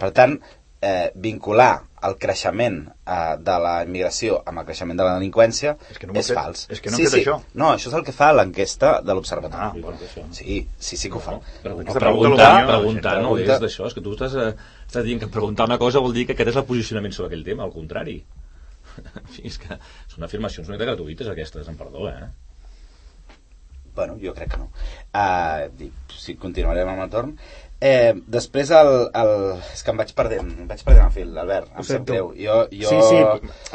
[0.00, 0.36] Per tant,
[0.84, 1.72] eh, vincular
[2.04, 6.16] el creixement eh, de la immigració amb el creixement de la delinqüència És que no
[6.20, 6.66] és fet- fals.
[6.74, 7.22] és que no sí, sí.
[7.22, 7.38] això.
[7.62, 9.62] No, això és el que fa l'enquesta de l'Observatori.
[9.64, 9.98] Ah, bueno.
[10.36, 11.38] Sí, sí, sí que ho fa.
[11.38, 12.36] Aquesta Preguntar, l'opinió,
[12.68, 14.54] preguntar, no pregunta- és d'això, és que tu estàs, eh,
[14.86, 17.44] estàs dient que preguntar una cosa vol dir que aquest és el posicionament sobre aquell
[17.44, 18.18] tema, al contrari.
[19.18, 19.78] En fi, és que
[20.12, 22.28] són afirmacions una mica gratuïtes aquestes, em perdó, eh?
[23.94, 24.68] Bueno, jo crec que no.
[25.14, 27.36] Uh, dic, sí, continuarem amb el torn.
[27.84, 29.30] Eh, després el, el...
[29.74, 32.30] És que em vaig perdent, em vaig perdent el fil, Albert, em sap greu.
[32.38, 32.88] Jo, jo...
[32.88, 33.18] Sí, sí,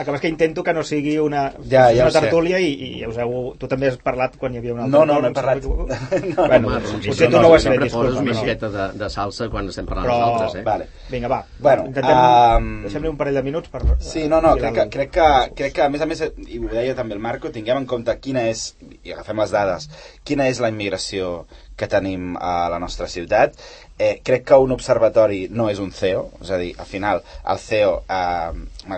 [0.01, 3.53] el que intento que no sigui una, Ja, ja una tertúlia i, i us heu,
[3.61, 5.67] tu també has parlat quan hi havia una altra No, no, no he parlat.
[5.69, 8.23] No, no, bueno, no, potser tu no ho has fet, sempre poses disculpa.
[8.23, 8.41] una no.
[8.41, 10.65] miqueta de, de salsa quan estem parlant Però- nosaltres, eh?
[10.65, 10.89] Vale.
[11.13, 11.39] Vinga, va.
[11.59, 12.17] Bueno, Intentem...
[12.17, 13.83] um, Deixem-li un parell de minuts per...
[14.01, 15.29] Sí, no, no, crec que, crec, que,
[15.61, 18.17] crec que, a més a més, i ho deia també el Marco, tinguem en compte
[18.23, 18.71] quina és,
[19.03, 19.89] i agafem les dades,
[20.25, 21.43] quina és la immigració
[21.79, 23.55] que tenim a la nostra ciutat.
[23.99, 27.19] Eh, crec que un observatori no és un CEO, és a dir, al final,
[27.51, 28.93] el CEO, eh,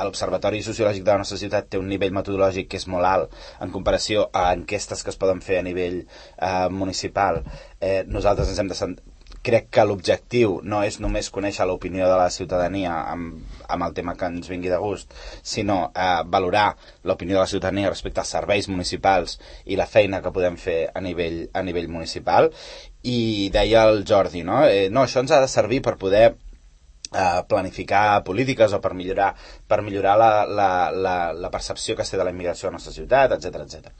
[0.00, 3.74] l'Observatori Sociològic de la nostra ciutat té un nivell metodològic que és molt alt en
[3.74, 7.42] comparació a enquestes que es poden fer a nivell eh, municipal,
[7.84, 8.80] eh, nosaltres ens hem de
[9.42, 13.38] crec que l'objectiu no és només conèixer l'opinió de la ciutadania amb,
[13.72, 16.74] amb el tema que ens vingui de gust, sinó eh, valorar
[17.08, 21.00] l'opinió de la ciutadania respecte als serveis municipals i la feina que podem fer a
[21.00, 22.50] nivell, a nivell municipal.
[23.02, 24.62] I deia el Jordi, no?
[24.68, 26.26] Eh, no, això ens ha de servir per poder
[27.14, 29.34] eh, planificar polítiques o per millorar,
[29.66, 32.78] per millorar la, la, la, la percepció que es té de la immigració a la
[32.78, 33.94] nostra ciutat, etc etc.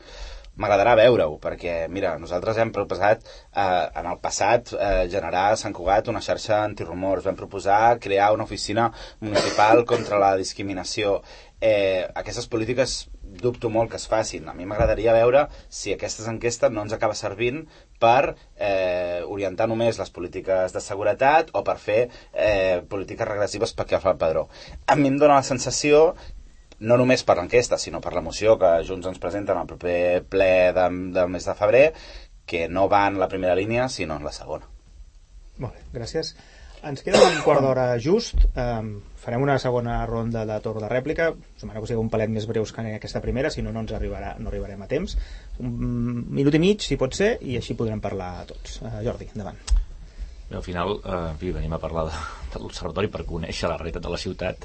[0.61, 5.73] m'agradarà veure-ho, perquè, mira, nosaltres hem proposat eh, en el passat eh, generar a Sant
[5.77, 11.21] Cugat una xarxa antirumors, vam proposar crear una oficina municipal contra la discriminació.
[11.61, 13.07] Eh, aquestes polítiques
[13.41, 14.49] dubto molt que es facin.
[14.49, 17.63] A mi m'agradaria veure si aquestes enquestes no ens acaba servint
[18.01, 22.01] per eh, orientar només les polítiques de seguretat o per fer
[22.33, 24.49] eh, polítiques regressives perquè fa el padró.
[24.87, 26.15] A mi em dóna la sensació
[26.81, 30.25] no només per l'enquesta, sinó per la moció que Junts ens presenta en el proper
[30.33, 30.87] ple de,
[31.17, 31.87] del mes de febrer,
[32.49, 34.67] que no va en la primera línia, sinó en la segona.
[35.61, 36.33] Molt bé, gràcies.
[36.87, 38.47] Ens queda un quart d'hora just.
[38.57, 41.29] Um, farem una segona ronda de torn de rèplica.
[41.61, 43.93] Demano que sigui un palet més breus que en aquesta primera, si no, no ens
[43.97, 45.17] arribarà, no arribarem a temps.
[45.61, 45.75] Un
[46.41, 48.81] minut i mig, si pot ser, i així podrem parlar tots.
[48.81, 49.61] Uh, Jordi, endavant.
[50.51, 52.23] Bé, al final, eh, en fi, venim a parlar de,
[52.55, 54.65] de l'Observatori per conèixer la realitat de la ciutat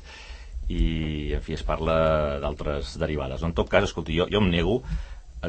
[0.66, 1.98] i, en fi, es parla
[2.42, 3.44] d'altres derivades.
[3.46, 4.80] En tot cas, escolti, jo, jo em nego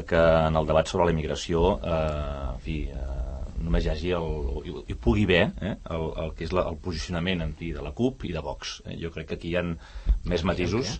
[0.05, 4.31] que en el debat sobre la immigració, eh, en fi, eh, només hi hagi el,
[4.87, 7.93] hi, pugui haver eh, el, el que és la, el posicionament en fi, de la
[7.97, 8.79] CUP i de Vox.
[8.85, 8.97] Eh?
[9.01, 9.65] Jo crec que aquí hi ha
[10.27, 10.99] més matisos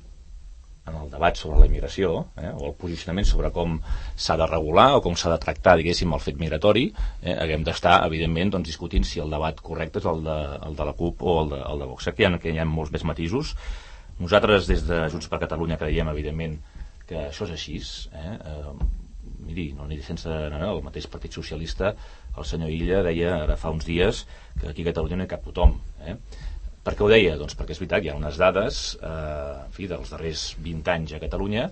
[0.87, 3.77] en el debat sobre la immigració eh, o el posicionament sobre com
[4.15, 6.87] s'ha de regular o com s'ha de tractar, diguéssim, el fet migratori,
[7.21, 10.37] eh, haguem d'estar, evidentment, doncs, discutint si el debat correcte és el de,
[10.69, 12.07] el de la CUP o el de, el de Vox.
[12.07, 13.57] Que hi ha, que hi ha molts més matisos.
[14.17, 16.55] Nosaltres, des de Junts per Catalunya, creiem, evidentment,
[17.07, 17.81] que això és així.
[18.17, 18.37] Eh?
[18.37, 18.77] Eh,
[19.47, 21.93] miri, no aniré sense anar, el mateix Partit Socialista
[22.37, 24.25] el senyor Illa deia ara fa uns dies
[24.59, 25.77] que aquí a Catalunya no hi cap tothom.
[26.05, 26.15] Eh?
[26.87, 27.35] Per què ho deia?
[27.39, 31.15] Doncs perquè és veritat, hi ha unes dades eh, en fi, dels darrers 20 anys
[31.17, 31.67] a Catalunya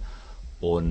[0.65, 0.87] on,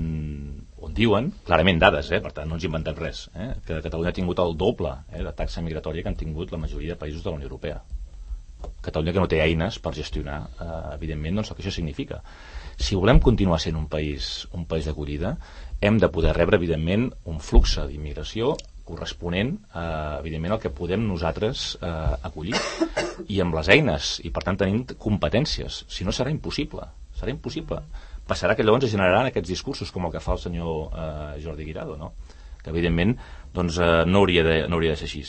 [0.80, 4.16] on diuen, clarament dades, eh, per tant no ens inventem res, eh, que Catalunya ha
[4.16, 7.30] tingut el doble eh, de taxa migratòria que han tingut la majoria de països de
[7.30, 7.82] la Unió Europea.
[8.84, 12.22] Catalunya que no té eines per gestionar, eh, evidentment, doncs el que això significa.
[12.76, 15.36] Si volem continuar sent un país, un país d'acollida,
[15.80, 21.66] hem de poder rebre, evidentment, un flux d'immigració corresponent, eh, evidentment, al que podem nosaltres
[21.80, 21.90] eh,
[22.28, 22.54] acollir
[23.32, 25.84] i amb les eines, i per tant tenint competències.
[25.88, 26.86] Si no, serà impossible.
[27.16, 27.80] Serà impossible.
[28.28, 31.68] Passarà que llavors es generaran aquests discursos com el que fa el senyor eh, Jordi
[31.68, 32.14] Guirado, no?
[32.64, 33.12] que evidentment
[33.54, 35.24] doncs, eh, no, hauria de, no hauria de ser així.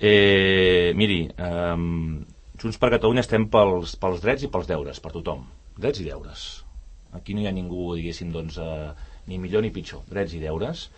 [0.00, 1.76] Eh, miri, eh,
[2.60, 5.44] Junts per Catalunya estem pels, pels drets i pels deures, per tothom.
[5.76, 6.44] Drets i deures.
[7.14, 8.92] Aquí no hi ha ningú, diguéssim, doncs, eh,
[9.28, 10.04] ni millor ni pitjor.
[10.08, 10.88] Drets i deures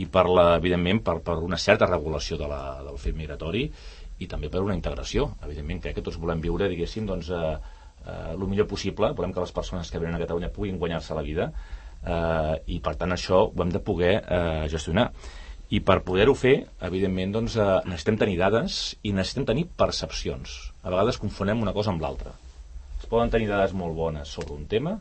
[0.00, 3.66] i per la, evidentment per, per una certa regulació de la, del fet migratori
[4.20, 5.30] i també per una integració.
[5.44, 7.52] Evidentment, crec que tots volem viure, diguéssim, doncs, eh,
[8.04, 11.24] eh, el millor possible, volem que les persones que venen a Catalunya puguin guanyar-se la
[11.26, 15.10] vida eh, i per tant això ho hem de poder eh, gestionar.
[15.70, 20.56] I per poder-ho fer, evidentment, doncs, eh, necessitem tenir dades i necessitem tenir percepcions.
[20.82, 22.34] A vegades confonem una cosa amb l'altra.
[22.98, 24.98] Es poden tenir dades molt bones sobre un tema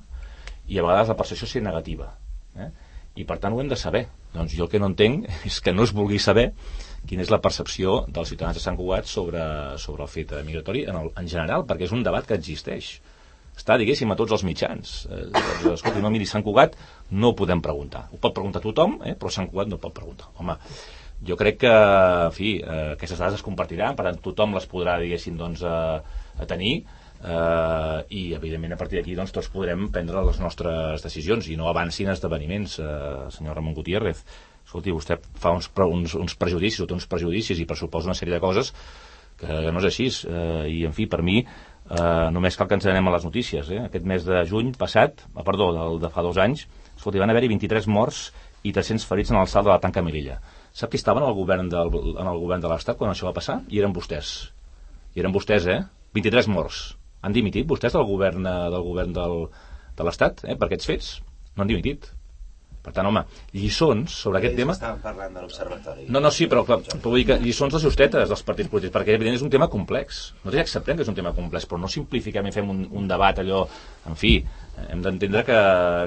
[0.69, 2.13] i a vegades la percepció és negativa.
[2.55, 2.69] Eh?
[3.19, 4.05] I per tant ho hem de saber.
[4.33, 6.49] Doncs jo el que no entenc és que no es vulgui saber
[7.09, 9.43] quina és la percepció dels ciutadans de Sant Cugat sobre,
[9.81, 12.97] sobre el fet migratori en, el, en general, perquè és un debat que existeix.
[13.59, 14.93] Està, diguéssim, a tots els mitjans.
[15.09, 16.77] Eh, doncs, escolti, no, miri, Sant Cugat
[17.11, 18.05] no ho podem preguntar.
[18.13, 20.29] Ho pot preguntar tothom, eh, però Sant Cugat no pot preguntar.
[20.39, 20.55] Home,
[21.27, 21.73] jo crec que,
[22.29, 26.39] en fi, eh, aquestes dades es compartiran, per tant, tothom les podrà, diguéssim, doncs, eh,
[26.39, 26.77] a tenir,
[27.23, 31.69] eh, i evidentment a partir d'aquí doncs, tots podrem prendre les nostres decisions i no
[31.69, 34.23] avancin esdeveniments eh, senyor Ramon Gutiérrez
[34.65, 38.35] escolti, vostè fa uns, uns, uns prejudicis o té uns prejudicis i pressuposa una sèrie
[38.35, 38.71] de coses
[39.39, 42.87] que, no és així eh, i en fi, per mi eh, només cal que ens
[42.89, 43.81] anem a les notícies eh?
[43.87, 47.51] aquest mes de juny passat, ah, perdó, del, de fa dos anys escolti, van haver-hi
[47.55, 48.29] 23 morts
[48.67, 50.39] i 300 ferits en el salt de la tanca Melilla
[50.75, 53.35] sap qui estava en el govern del, en el govern de l'Estat quan això va
[53.35, 53.61] passar?
[53.71, 54.51] I eren vostès
[55.15, 55.81] i eren vostès, eh?
[56.13, 59.43] 23 morts han dimitit vostès del govern, eh, del govern del,
[59.97, 61.11] de l'Estat eh, per aquests fets?
[61.55, 62.11] No han dimitit.
[62.79, 64.73] Per tant, home, lliçons sobre aquest tema...
[64.77, 66.05] Estàvem parlant de l'Observatori.
[66.15, 68.93] No, no, sí, però, clar, però vull dir que lliçons de justetes dels partits polítics,
[68.95, 70.21] perquè evidentment és un tema complex.
[70.39, 73.11] Nosaltres ja acceptem que és un tema complex, però no simplifiquem i fem un, un
[73.11, 73.65] debat allò...
[74.07, 74.37] En fi,
[74.89, 75.57] hem d'entendre que,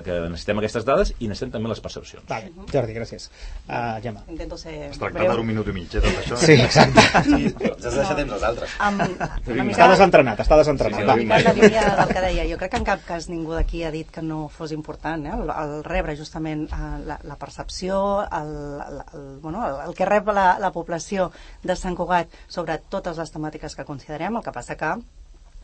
[0.06, 2.24] que necessitem aquestes dades i necessitem també les percepcions.
[2.28, 3.28] Vale, Jordi, gràcies.
[3.66, 4.24] Uh, Gemma.
[4.32, 6.38] Intento ser Es tracta d'un minut i mig, eh, tot això.
[6.40, 7.04] Sí, exacte.
[7.28, 8.76] Sí, ens has deixat temps als altres.
[8.82, 10.98] Amb, mica, Està desentrenat, està desentrenat.
[10.98, 11.16] Sí, sí, Va.
[11.20, 13.92] una mica línia del que deia, jo crec que en cap cas ningú d'aquí ha
[13.94, 15.34] dit que no fos important eh?
[15.36, 18.52] el, el rebre justament eh, la, la percepció, el,
[18.88, 21.30] el, el, bueno, el, el que rep la, la població
[21.62, 24.96] de Sant Cugat sobre totes les temàtiques que considerem, el que passa que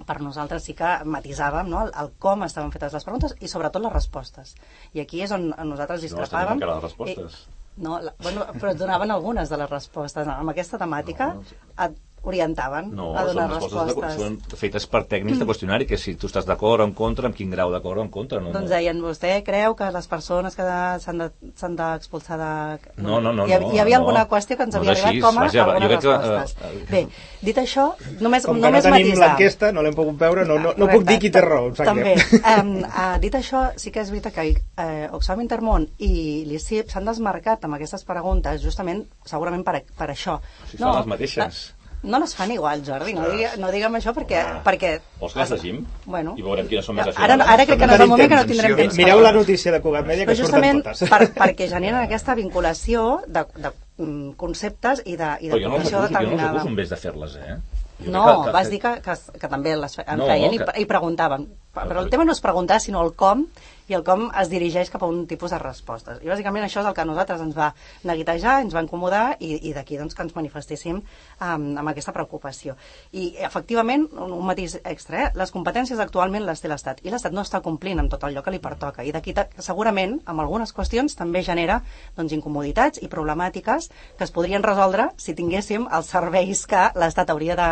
[0.06, 1.84] per nosaltres sí que matisàvem no?
[1.87, 4.54] el, el com estaven fetes les preguntes i sobretot les respostes.
[4.94, 6.58] I aquí és on nosaltres No, discrepàvem.
[6.61, 7.38] encara les respostes.
[7.48, 10.26] I, no, la, bueno, però et donaven algunes de les respostes.
[10.28, 14.22] Amb aquesta temàtica No, no et, orientaven No, a donar són respostes de, respostes.
[14.50, 17.37] són fetes per tècnics de qüestionari, que si tu estàs d'acord o en contra, amb
[17.37, 18.40] quin grau d'acord o en contra.
[18.40, 18.74] No, Doncs no.
[18.76, 20.62] deien, vostè creu que les persones que
[21.00, 22.90] s'han de- s'han d'expulsar de...
[23.02, 24.04] No, no, no, Hi, ha- no, hi havia no.
[24.04, 26.16] alguna qüestió que ens No havia arribat així, com a vaja, algunes jo crec que,
[26.38, 26.62] respostes.
[26.62, 27.09] eh, eh, Bé,
[27.43, 27.86] dit això,
[28.20, 29.28] només, Com que no només tenim matisar.
[29.28, 30.99] l'enquesta, no l'hem pogut veure, no, no, no Correcte.
[30.99, 32.14] puc dir qui té raó, em sap També.
[32.38, 37.05] Um, uh, dit això, sí que és veritat que eh, Oxfam Intermón i l'ICIP s'han
[37.05, 40.38] desmarcat amb aquestes preguntes justament, segurament per, per això.
[40.70, 41.74] Si són les mateixes.
[42.03, 44.38] No les fan igual, Jordi, no, digui, no diguem això perquè...
[44.62, 45.80] perquè Vols que les llegim?
[46.07, 46.36] Bueno.
[46.38, 47.49] I veurem quines són més Ara, afinades.
[47.55, 48.96] ara crec que no és el moment que no tindrem temps.
[49.01, 51.03] Mireu la notícia de Cugat Mèdia, que Però surten justament totes.
[51.11, 55.68] per, perquè generen aquesta vinculació de, de mm, conceptes i de, i de Però jo
[55.68, 57.57] no població acuso, jo no els acuso vez de fer-les, eh?
[57.99, 60.55] Jo No, que- que- vas dir que, que, que també les fe- en No, feien
[60.55, 61.49] i, que- i preguntaven.
[61.74, 63.42] Però el tema no és preguntar, sinó el com,
[63.89, 66.20] i el com es dirigeix cap a un tipus de respostes.
[66.22, 67.70] I bàsicament això és el que a nosaltres ens va
[68.09, 72.76] neguitejar, ens va incomodar, i, i d'aquí doncs, que ens manifestéssim um, amb aquesta preocupació.
[73.12, 75.30] I efectivament, un, un matís extra, eh?
[75.39, 78.55] les competències actualment les té l'Estat, i l'Estat no està complint amb tot allò que
[78.55, 79.05] li pertoca.
[79.05, 79.34] I d'aquí
[79.64, 81.80] segurament, amb algunes qüestions, també genera
[82.16, 87.57] doncs, incomoditats i problemàtiques que es podrien resoldre si tinguéssim els serveis que l'Estat hauria
[87.57, 87.70] de,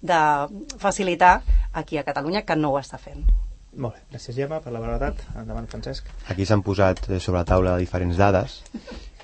[0.00, 0.22] de
[0.78, 1.42] facilitar
[1.72, 3.26] aquí a Catalunya, que no ho està fent.
[3.78, 5.20] Molt bé, gràcies Gemma per la veritat.
[5.38, 6.08] Endavant, Francesc.
[6.32, 8.58] Aquí s'han posat eh, sobre la taula diferents dades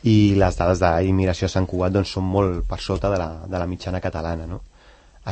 [0.07, 3.59] i les dades d'immigració a Sant Cugat doncs, són molt per sota de la, de
[3.59, 4.46] la mitjana catalana.
[4.46, 4.61] No?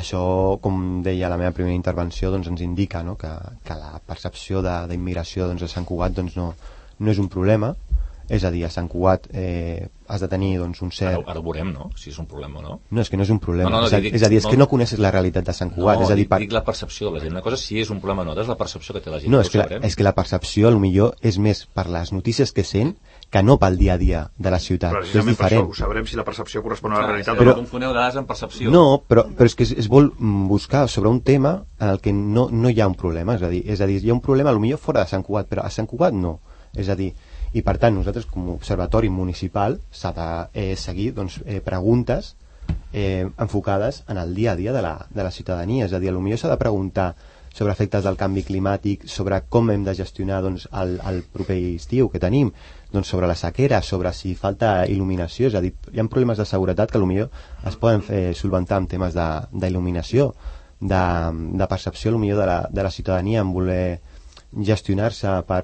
[0.00, 0.22] Això,
[0.64, 3.14] com deia la meva primera intervenció, doncs, ens indica no?
[3.20, 3.30] que,
[3.62, 6.50] que la percepció d'immigració doncs, a Sant Cugat doncs, no,
[6.98, 7.74] no és un problema,
[8.32, 11.18] és a dir, a Sant Cugat eh, has de tenir doncs, un cert...
[11.18, 12.74] Ara, ara ho veurem, no?, si és un problema o no.
[12.90, 13.68] No, és que no és un problema.
[13.68, 15.10] No, no, no, és, a, dic- és a dir, és que no- no coneixes la
[15.12, 15.98] realitat de Sant Cugat.
[16.00, 16.38] no, és a dir, dic, per...
[16.40, 17.32] dic la percepció de la gent.
[17.36, 19.30] Una cosa si és un problema o no, és la percepció que té la gent.
[19.32, 22.12] No, és que, la, és que la percepció, a lo millor, és més per les
[22.16, 22.94] notícies que sent
[23.32, 24.92] que no pel dia a dia de la ciutat.
[24.96, 25.70] És Precisament per això diferent.
[25.70, 27.52] ho sabrem si la percepció correspon a la Clar, realitat però...
[27.52, 27.60] o no.
[27.62, 28.70] confoneu dades amb percepció.
[28.72, 30.10] No, però, però és que es, es vol
[30.48, 33.36] buscar sobre un tema en el que no, no hi ha un problema.
[33.36, 35.08] És a, dir, és a dir, hi ha un problema, a lo millor fora de
[35.12, 36.40] Sant Cugat, però a Sant Cugat no.
[36.76, 37.10] És a dir,
[37.53, 42.34] i per tant, nosaltres com a observatori municipal s'ha de eh, seguir doncs, eh, preguntes
[42.92, 45.84] eh, enfocades en el dia a dia de la, de la ciutadania.
[45.86, 47.14] És a dir, millor s'ha de preguntar
[47.53, 52.09] sobre efectes del canvi climàtic, sobre com hem de gestionar doncs, el, el proper estiu
[52.09, 52.48] que tenim,
[52.92, 56.46] doncs, sobre la sequera, sobre si falta il·luminació, és a dir, hi ha problemes de
[56.48, 57.28] seguretat que potser
[57.68, 60.30] es poden fer, solventar amb temes de- d'il·luminació,
[60.80, 61.03] de,
[61.61, 64.00] de percepció potser de la, de la ciutadania en voler
[64.53, 65.62] gestionar-se per,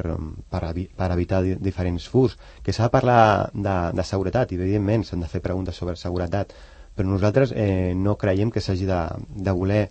[0.50, 0.62] per,
[0.96, 3.20] per evitar di diferents furs, que s'ha de parlar
[3.52, 6.54] de, de seguretat, i evidentment s'han de fer preguntes sobre seguretat,
[6.96, 9.88] però nosaltres eh, no creiem que s'hagi de, de voler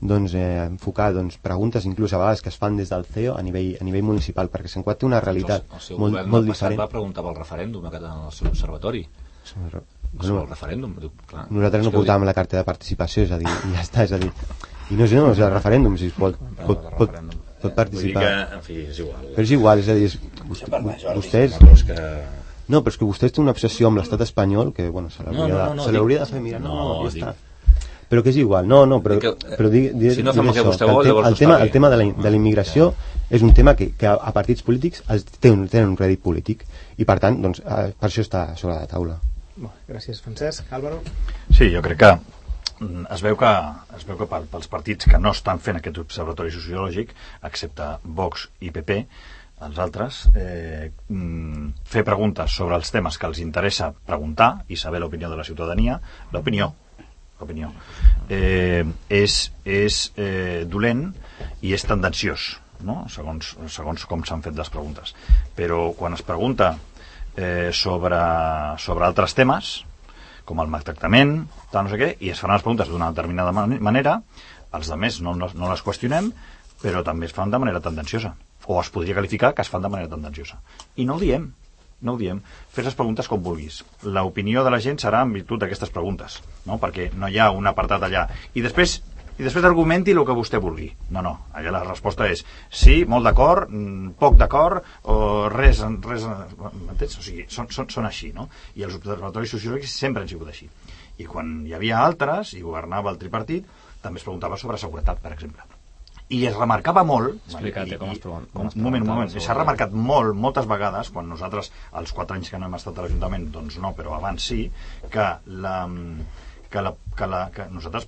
[0.00, 3.42] doncs, eh, enfocar doncs, preguntes inclús a vegades que es fan des del CEO a
[3.44, 6.80] nivell, a nivell municipal, perquè té una realitat el, el seu molt, molt el diferent.
[6.80, 9.06] va preguntar pel referèndum a Catalunya, al seu observatori.
[9.44, 9.82] Sobre,
[10.20, 10.96] Sobre el referèndum.
[11.00, 14.04] Diu, clar, nosaltres no portàvem la carta de participació, és a dir, i ja està,
[14.08, 14.32] és a dir,
[14.90, 17.14] i no és, no, és el referèndum, si es pot, pot, pot,
[17.62, 18.22] pot participar.
[18.22, 19.26] Vull dir que, en fi, és igual.
[19.36, 20.18] Però és igual, és a dir, és,
[21.16, 21.56] vostès...
[21.60, 21.98] No, però és que...
[22.70, 25.40] No, però és que vostès té una obsessió amb l'estat espanyol que, bueno, se l'hauria
[25.42, 26.60] No, no, de, no, no, se l'hauria dic- de fer mirar.
[26.62, 27.34] No, no, no, ja dic- està.
[28.10, 30.54] Però que és igual, no, no, però, que, però di, di, si no fem el
[30.56, 32.88] que vostè el, vol, el, no està tema, el tema de la, de la immigració
[33.30, 36.64] és un tema que, que a, a partits polítics els tenen, tenen un crèdit polític
[36.98, 39.14] i per tant, doncs, eh, per això està sobre la taula.
[39.54, 40.66] Bé, gràcies, Francesc.
[40.74, 40.98] Álvaro?
[41.54, 42.10] Sí, jo crec que
[42.80, 43.50] es veu que,
[43.96, 47.12] es veu que pel- pels partits que no estan fent aquest observatori sociològic,
[47.44, 48.96] excepte Vox i PP,
[49.66, 55.00] els altres, eh, mm, fer preguntes sobre els temes que els interessa preguntar i saber
[55.00, 55.98] l'opinió de la ciutadania,
[56.32, 56.70] l'opinió,
[57.40, 57.70] l'opinió,
[58.28, 61.10] eh, és, és eh, dolent
[61.60, 63.04] i és tendenciós, no?
[63.12, 65.14] segons, segons com s'han fet les preguntes.
[65.56, 66.78] Però quan es pregunta
[67.36, 68.20] eh, sobre,
[68.78, 69.84] sobre altres temes,
[70.48, 71.42] com el maltractament,
[71.72, 74.18] tal, no sé què, i es faran les preguntes d'una determinada man- manera,
[74.72, 76.32] els altres no, no, no les qüestionem,
[76.82, 78.34] però també es fan de manera tendenciosa.
[78.66, 80.60] O es podria qualificar que es fan de manera tendenciosa.
[80.96, 81.48] I no ho diem,
[82.02, 82.40] no ho diem.
[82.72, 83.82] Fes les preguntes com vulguis.
[84.04, 86.78] L'opinió de la gent serà en virtut d'aquestes preguntes, no?
[86.78, 88.28] perquè no hi ha un apartat allà.
[88.54, 89.00] I després
[89.40, 90.90] i després argumenti el que vostè vulgui.
[91.16, 96.26] No, no, allà la resposta és sí, molt d'acord, mm, poc d'acord, o res, res
[96.28, 97.16] m'entens?
[97.16, 98.50] O sigui, són, són, són així, no?
[98.76, 100.68] I els observatoris sociològics sempre han sigut així.
[101.20, 103.68] I quan hi havia altres, i governava el tripartit,
[104.00, 105.66] també es preguntava sobre seguretat, per exemple.
[106.30, 107.40] I es remarcava molt...
[107.48, 109.32] Explica't, com es com es un moment, un moment.
[109.34, 113.06] S'ha remarcat molt, moltes vegades, quan nosaltres, els quatre anys que no hem estat a
[113.06, 114.68] l'Ajuntament, doncs no, però abans sí,
[115.10, 115.26] que,
[115.66, 115.74] la,
[116.70, 118.06] que, la, que, la, que nosaltres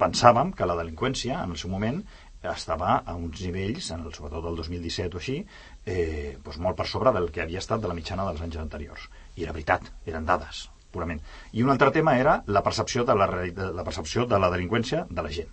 [0.00, 2.00] pensàvem que la delinqüència, en el seu moment,
[2.52, 5.38] estava a uns nivells, en el, sobretot el 2017 o així,
[5.84, 9.08] eh, doncs molt per sobre del que havia estat de la mitjana dels anys anteriors.
[9.36, 10.68] I era veritat, eren dades.
[10.94, 11.20] Purament.
[11.52, 15.26] I un altre tema era la percepció de la, la percepció de la delinqüència de
[15.26, 15.52] la gent.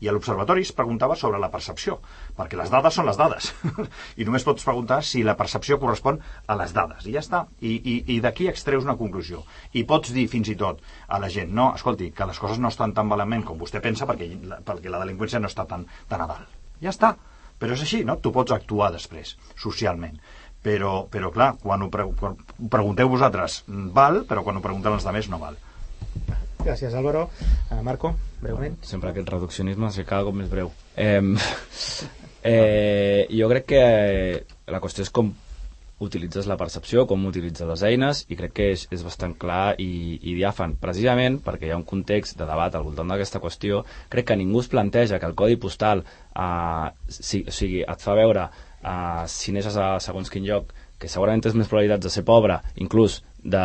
[0.00, 1.98] I a l'observatori es preguntava sobre la percepció,
[2.36, 3.50] perquè les dades són les dades.
[4.20, 7.04] I només pots preguntar si la percepció correspon a les dades.
[7.04, 7.42] I ja està.
[7.60, 9.44] I, i, i d'aquí extreus una conclusió.
[9.76, 12.72] I pots dir fins i tot a la gent, no, escolti, que les coses no
[12.72, 14.30] estan tan malament com vostè pensa perquè,
[14.64, 16.56] perquè la delinqüència no està tan, tan a dalt.
[16.80, 17.14] Ja està.
[17.60, 18.16] Però és així, no?
[18.16, 20.16] Tu pots actuar després, socialment.
[20.60, 23.62] Però, però clar, quan ho, pre quan ho pregunteu vosaltres,
[23.96, 25.56] val, però quan ho pregunten els altres no val.
[26.60, 27.30] Gràcies, Álvaro.
[27.70, 28.76] Uh, Marco, breument.
[28.84, 30.68] Sempre aquest reduccionisme és que cada cop més breu.
[31.00, 31.22] Eh,
[32.52, 33.84] eh, jo crec que
[34.68, 35.32] la qüestió és com
[36.00, 40.16] utilitzes la percepció, com utilitzes les eines, i crec que és, és bastant clar i,
[40.16, 40.78] i diàfan.
[40.80, 43.82] Precisament perquè hi ha un context de debat al voltant d'aquesta qüestió,
[44.12, 48.16] crec que ningú es planteja que el codi postal eh, si, o sigui, et fa
[48.16, 48.48] veure
[48.84, 52.58] eh, si neixes a segons quin lloc que segurament tens més probabilitats de ser pobre,
[52.76, 53.60] inclús de,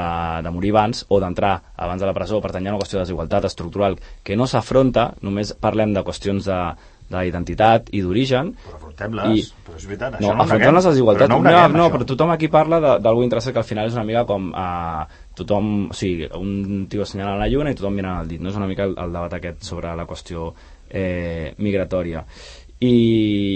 [0.46, 3.00] de morir abans o d'entrar abans de la presó, per tant hi ha una qüestió
[3.00, 6.60] de desigualtat estructural que no s'afronta, només parlem de qüestions de,
[7.12, 8.54] d'identitat i d'origen.
[8.64, 11.28] Però afrontem-les, però és veritat, això no, no ho afrontem les desigualtats.
[11.30, 11.94] Però no no, neguem, no, això.
[11.98, 15.04] però tothom aquí parla de- d'algú interessant que al final és una mica com uh,
[15.38, 18.58] tothom, o sigui, un tio assenyalant la lluna i tothom mirant el dit, no és
[18.58, 20.54] una mica el, el debat aquest sobre la qüestió
[20.90, 22.24] eh, migratòria
[22.84, 22.96] I,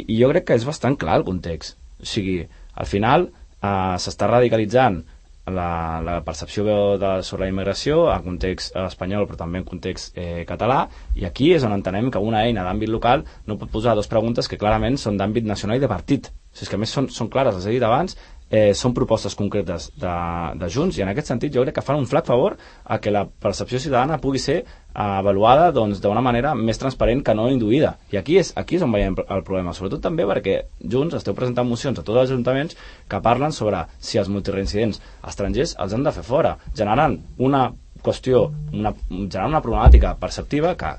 [0.08, 1.78] i jo crec que és bastant clar el context.
[2.00, 2.42] O sigui,
[2.80, 5.02] al final uh, s'està radicalitzant
[5.50, 10.18] la, la percepció de, sobre la immigració en context eh, espanyol però també en context
[10.20, 10.84] eh, català
[11.18, 14.48] i aquí és on entenem que una eina d'àmbit local no pot posar dues preguntes
[14.48, 16.30] que clarament són d'àmbit nacional i de partit.
[16.54, 18.18] Si és que a més són, són clares, les he dit abans
[18.50, 20.14] eh, són propostes concretes de,
[20.60, 23.14] de Junts i en aquest sentit jo crec que fan un flac favor a que
[23.14, 24.66] la percepció ciutadana pugui ser eh,
[25.02, 27.96] avaluada doncs, d'una manera més transparent que no induïda.
[28.14, 31.68] I aquí és, aquí és on veiem el problema sobretot també perquè Junts esteu presentant
[31.70, 32.78] mocions a tots els ajuntaments
[33.10, 37.70] que parlen sobre si els multireincidents estrangers els han de fer fora generant una
[38.04, 40.96] qüestió una, generant una problemàtica perceptiva que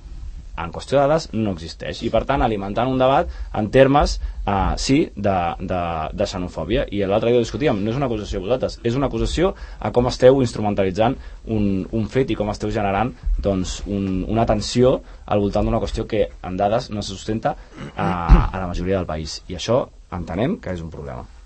[0.64, 2.02] en qüestió de dades no existeix.
[2.06, 5.80] I per tant alimentant un debat en termes eh, sí de, de,
[6.12, 6.86] de xenofòbia.
[6.90, 9.92] I l'altre dia ho discutíem, no és una acusació a vosaltres és una acusació a
[9.94, 11.16] com esteu instrumentalitzant
[11.48, 16.06] un, un fet i com esteu generant doncs, un, una tensió al voltant d'una qüestió
[16.10, 17.56] que en dades no se sustenta
[17.96, 18.08] a,
[18.50, 19.40] a la majoria del país.
[19.48, 19.84] I això
[20.14, 21.39] entenem que és un problema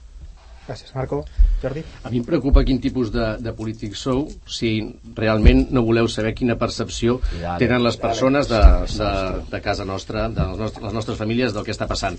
[0.64, 1.20] Gràcies, Marco.
[1.60, 1.82] Jordi?
[2.04, 4.70] A mi em preocupa quin tipus de, de polític sou si
[5.16, 8.62] realment no voleu saber quina percepció Dale, tenen les persones de,
[8.94, 9.10] de,
[9.52, 12.16] de casa nostra, de les nostres, les nostres famílies, del que està passant.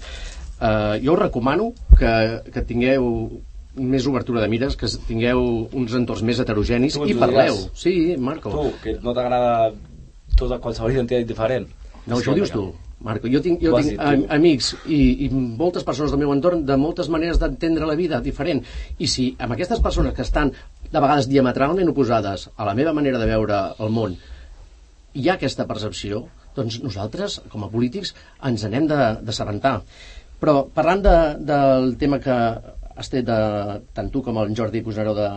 [0.55, 2.13] Uh, jo us recomano que,
[2.53, 3.09] que tingueu
[3.75, 5.41] més obertura de mires, que tingueu
[5.75, 7.57] uns entorns més heterogenis i parleu.
[7.57, 7.81] diràs.
[7.81, 8.53] Sí, Marco.
[8.53, 9.73] tu, que no t'agrada
[10.39, 11.67] tota qualsevol identitat diferent
[12.05, 12.69] No, això ho dius tu,
[13.05, 13.29] Marco.
[13.31, 14.29] Jo tinc, jo tinc am, tu.
[14.33, 18.63] amics i, i moltes persones del meu entorn de moltes maneres d'entendre la vida diferent.
[18.97, 20.51] I si amb aquestes persones que estan
[20.89, 24.17] de vegades diametralment oposades a la meva manera de veure el món
[25.15, 26.25] hi ha aquesta percepció,
[26.57, 28.11] doncs nosaltres, com a polítics,
[28.43, 29.77] ens n'hem de- d'assabentar.
[30.41, 31.13] Però parlant de,
[31.47, 32.35] del tema que
[32.95, 33.35] has tret de,
[33.95, 35.27] tant tu com el Jordi Cusneró de,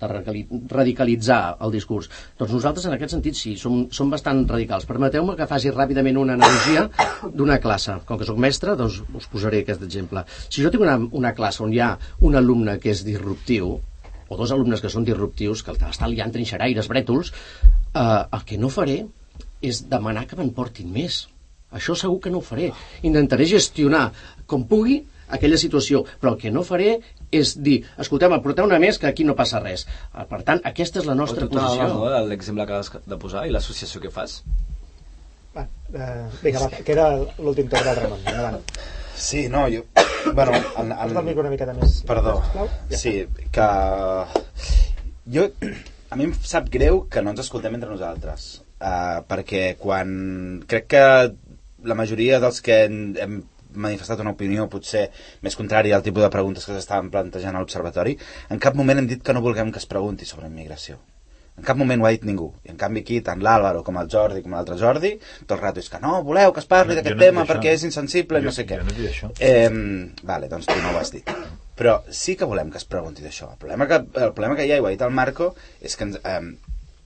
[0.00, 2.08] de radicali- radicalitzar el discurs,
[2.38, 4.86] doncs nosaltres en aquest sentit sí, som, som bastant radicals.
[4.88, 6.88] Permeteu-me que faci ràpidament una analogia
[7.30, 8.00] d'una classe.
[8.08, 10.24] Com que sóc mestre, doncs us posaré aquest exemple.
[10.48, 11.92] Si jo tinc una, una classe on hi ha
[12.26, 13.76] un alumne que és disruptiu,
[14.28, 17.30] o dos alumnes que són disruptius, que estan liant trinxeraires, brètols,
[17.94, 19.04] eh, el que no faré
[19.62, 21.24] és demanar que me'n portin més.
[21.74, 22.72] Això segur que no ho faré.
[23.06, 24.08] Intentaré gestionar
[24.50, 26.98] com pugui aquella situació, però el que no faré
[27.34, 29.86] és dir, escolteu, porteu una més que aquí no passa res.
[30.14, 32.12] Eh, Per tant, aquesta és la nostra tu t'anaves, no, posició.
[32.14, 34.42] de l'exemple que has de posar i l'associació que fas
[35.54, 35.62] Va,
[35.94, 37.04] uh, vinga, va, queda
[37.38, 38.22] l'últim torn del Ramon.
[38.26, 38.56] Endavant.
[39.14, 39.84] Sí, no, jo...
[40.34, 41.16] Bueno, en, en...
[41.16, 42.00] El micro una miqueta més.
[42.08, 42.40] Perdó.
[42.90, 43.12] Ja Sí,
[43.54, 43.68] que...
[45.36, 45.46] Jo...
[46.10, 48.48] A mi em sap greu que no ens escoltem entre nosaltres.
[48.80, 50.10] Uh, perquè quan...
[50.70, 51.04] Crec que
[51.86, 53.38] la majoria dels que hem, hem
[53.74, 55.10] manifestat una opinió potser
[55.42, 58.16] més contrària al tipus de preguntes que s'estaven plantejant a l'Observatori,
[58.50, 60.98] en cap moment hem dit que no vulguem que es pregunti sobre immigració.
[61.56, 62.48] En cap moment ho ha dit ningú.
[62.66, 65.12] I en canvi aquí, tant l'Àlvaro com el Jordi com l'altre Jordi,
[65.46, 67.52] tot el rato és que no, voleu que es parli d'aquest no tema això.
[67.52, 68.80] perquè és insensible i Jo- no sé què.
[68.80, 69.30] jo no he això.
[69.38, 69.70] Eh,
[70.24, 71.30] vale, doncs tu no ho has dit.
[71.78, 73.52] Però sí que volem que es pregunti d'això.
[73.52, 75.94] El, problema que, el problema que hi ha, i ho ha dit el Marco, és
[75.96, 76.40] que, ens, eh,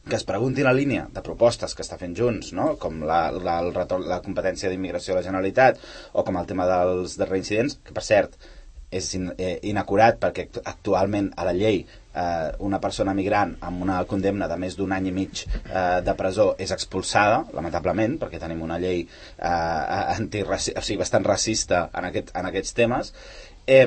[0.08, 2.72] que es pregunti la línia de propostes que està fent Junts, no?
[2.82, 5.78] com la, la, el retorn, la competència d'immigració a la Generalitat,
[6.12, 8.38] o com el tema dels, dels reincidents, que per cert,
[8.90, 13.82] és in, eh, inacurat perquè act- actualment a la llei eh, una persona migrant amb
[13.84, 18.40] una condemna de més d'un any i mig eh, de presó és expulsada, lamentablement, perquè
[18.40, 19.52] tenim una llei eh,
[20.16, 23.12] antiraci o sigui, bastant racista en, aquest, en aquests temes.
[23.68, 23.84] Eh,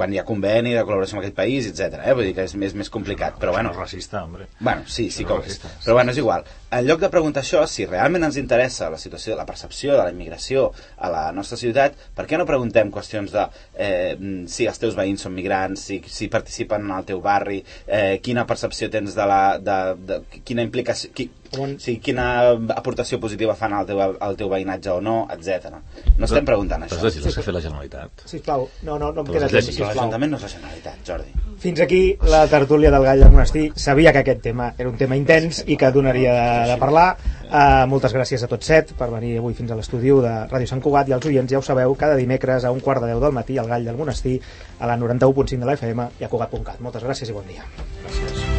[0.00, 2.00] quan hi ha conveni de col·laboració amb aquell país, etc.
[2.00, 2.16] Eh?
[2.16, 3.68] Vull dir que és més, més complicat, però bueno...
[3.68, 4.48] No és racista, hombre.
[4.58, 5.60] Bueno, sí, sí que ho és.
[5.84, 6.48] Però bueno, és igual.
[6.70, 10.12] En lloc de preguntar això, si realment ens interessa la situació, la percepció de la
[10.14, 10.68] immigració
[10.98, 13.42] a la nostra ciutat, per què no preguntem qüestions de
[13.74, 17.58] eh, mm, si els teus veïns són migrants, si, si participen en el teu barri,
[17.86, 19.42] eh, quina percepció tens de la...
[19.58, 21.10] De, de, quina implicació...
[21.14, 25.80] Qui, On- sí, quina aportació positiva fan al teu, al teu veïnatge o no, etc.
[26.14, 27.00] No estem preguntant Però això.
[27.00, 28.22] és legislació que ha fet la Generalitat.
[28.30, 29.72] Sisplau, no, no, no em Però queda temps.
[29.74, 31.34] Però l'Ajuntament no és la Generalitat, Jordi.
[31.60, 32.00] Fins aquí
[32.30, 33.64] la tertúlia del Gall del Monestir.
[33.74, 37.08] Sabia que aquest tema era un tema intens i que donaria de, de parlar.
[37.50, 40.82] Uh, moltes gràcies a tots set per venir avui fins a l'estudi de Ràdio Sant
[40.84, 43.34] Cugat i als oients ja ho sabeu, cada dimecres a un quart de deu del
[43.34, 44.38] matí al Gall del Monestir
[44.78, 46.80] a la 91.5 de la FM i a Cugat.cat.
[46.80, 47.66] Moltes gràcies i bon dia.
[48.04, 48.49] Gràcies.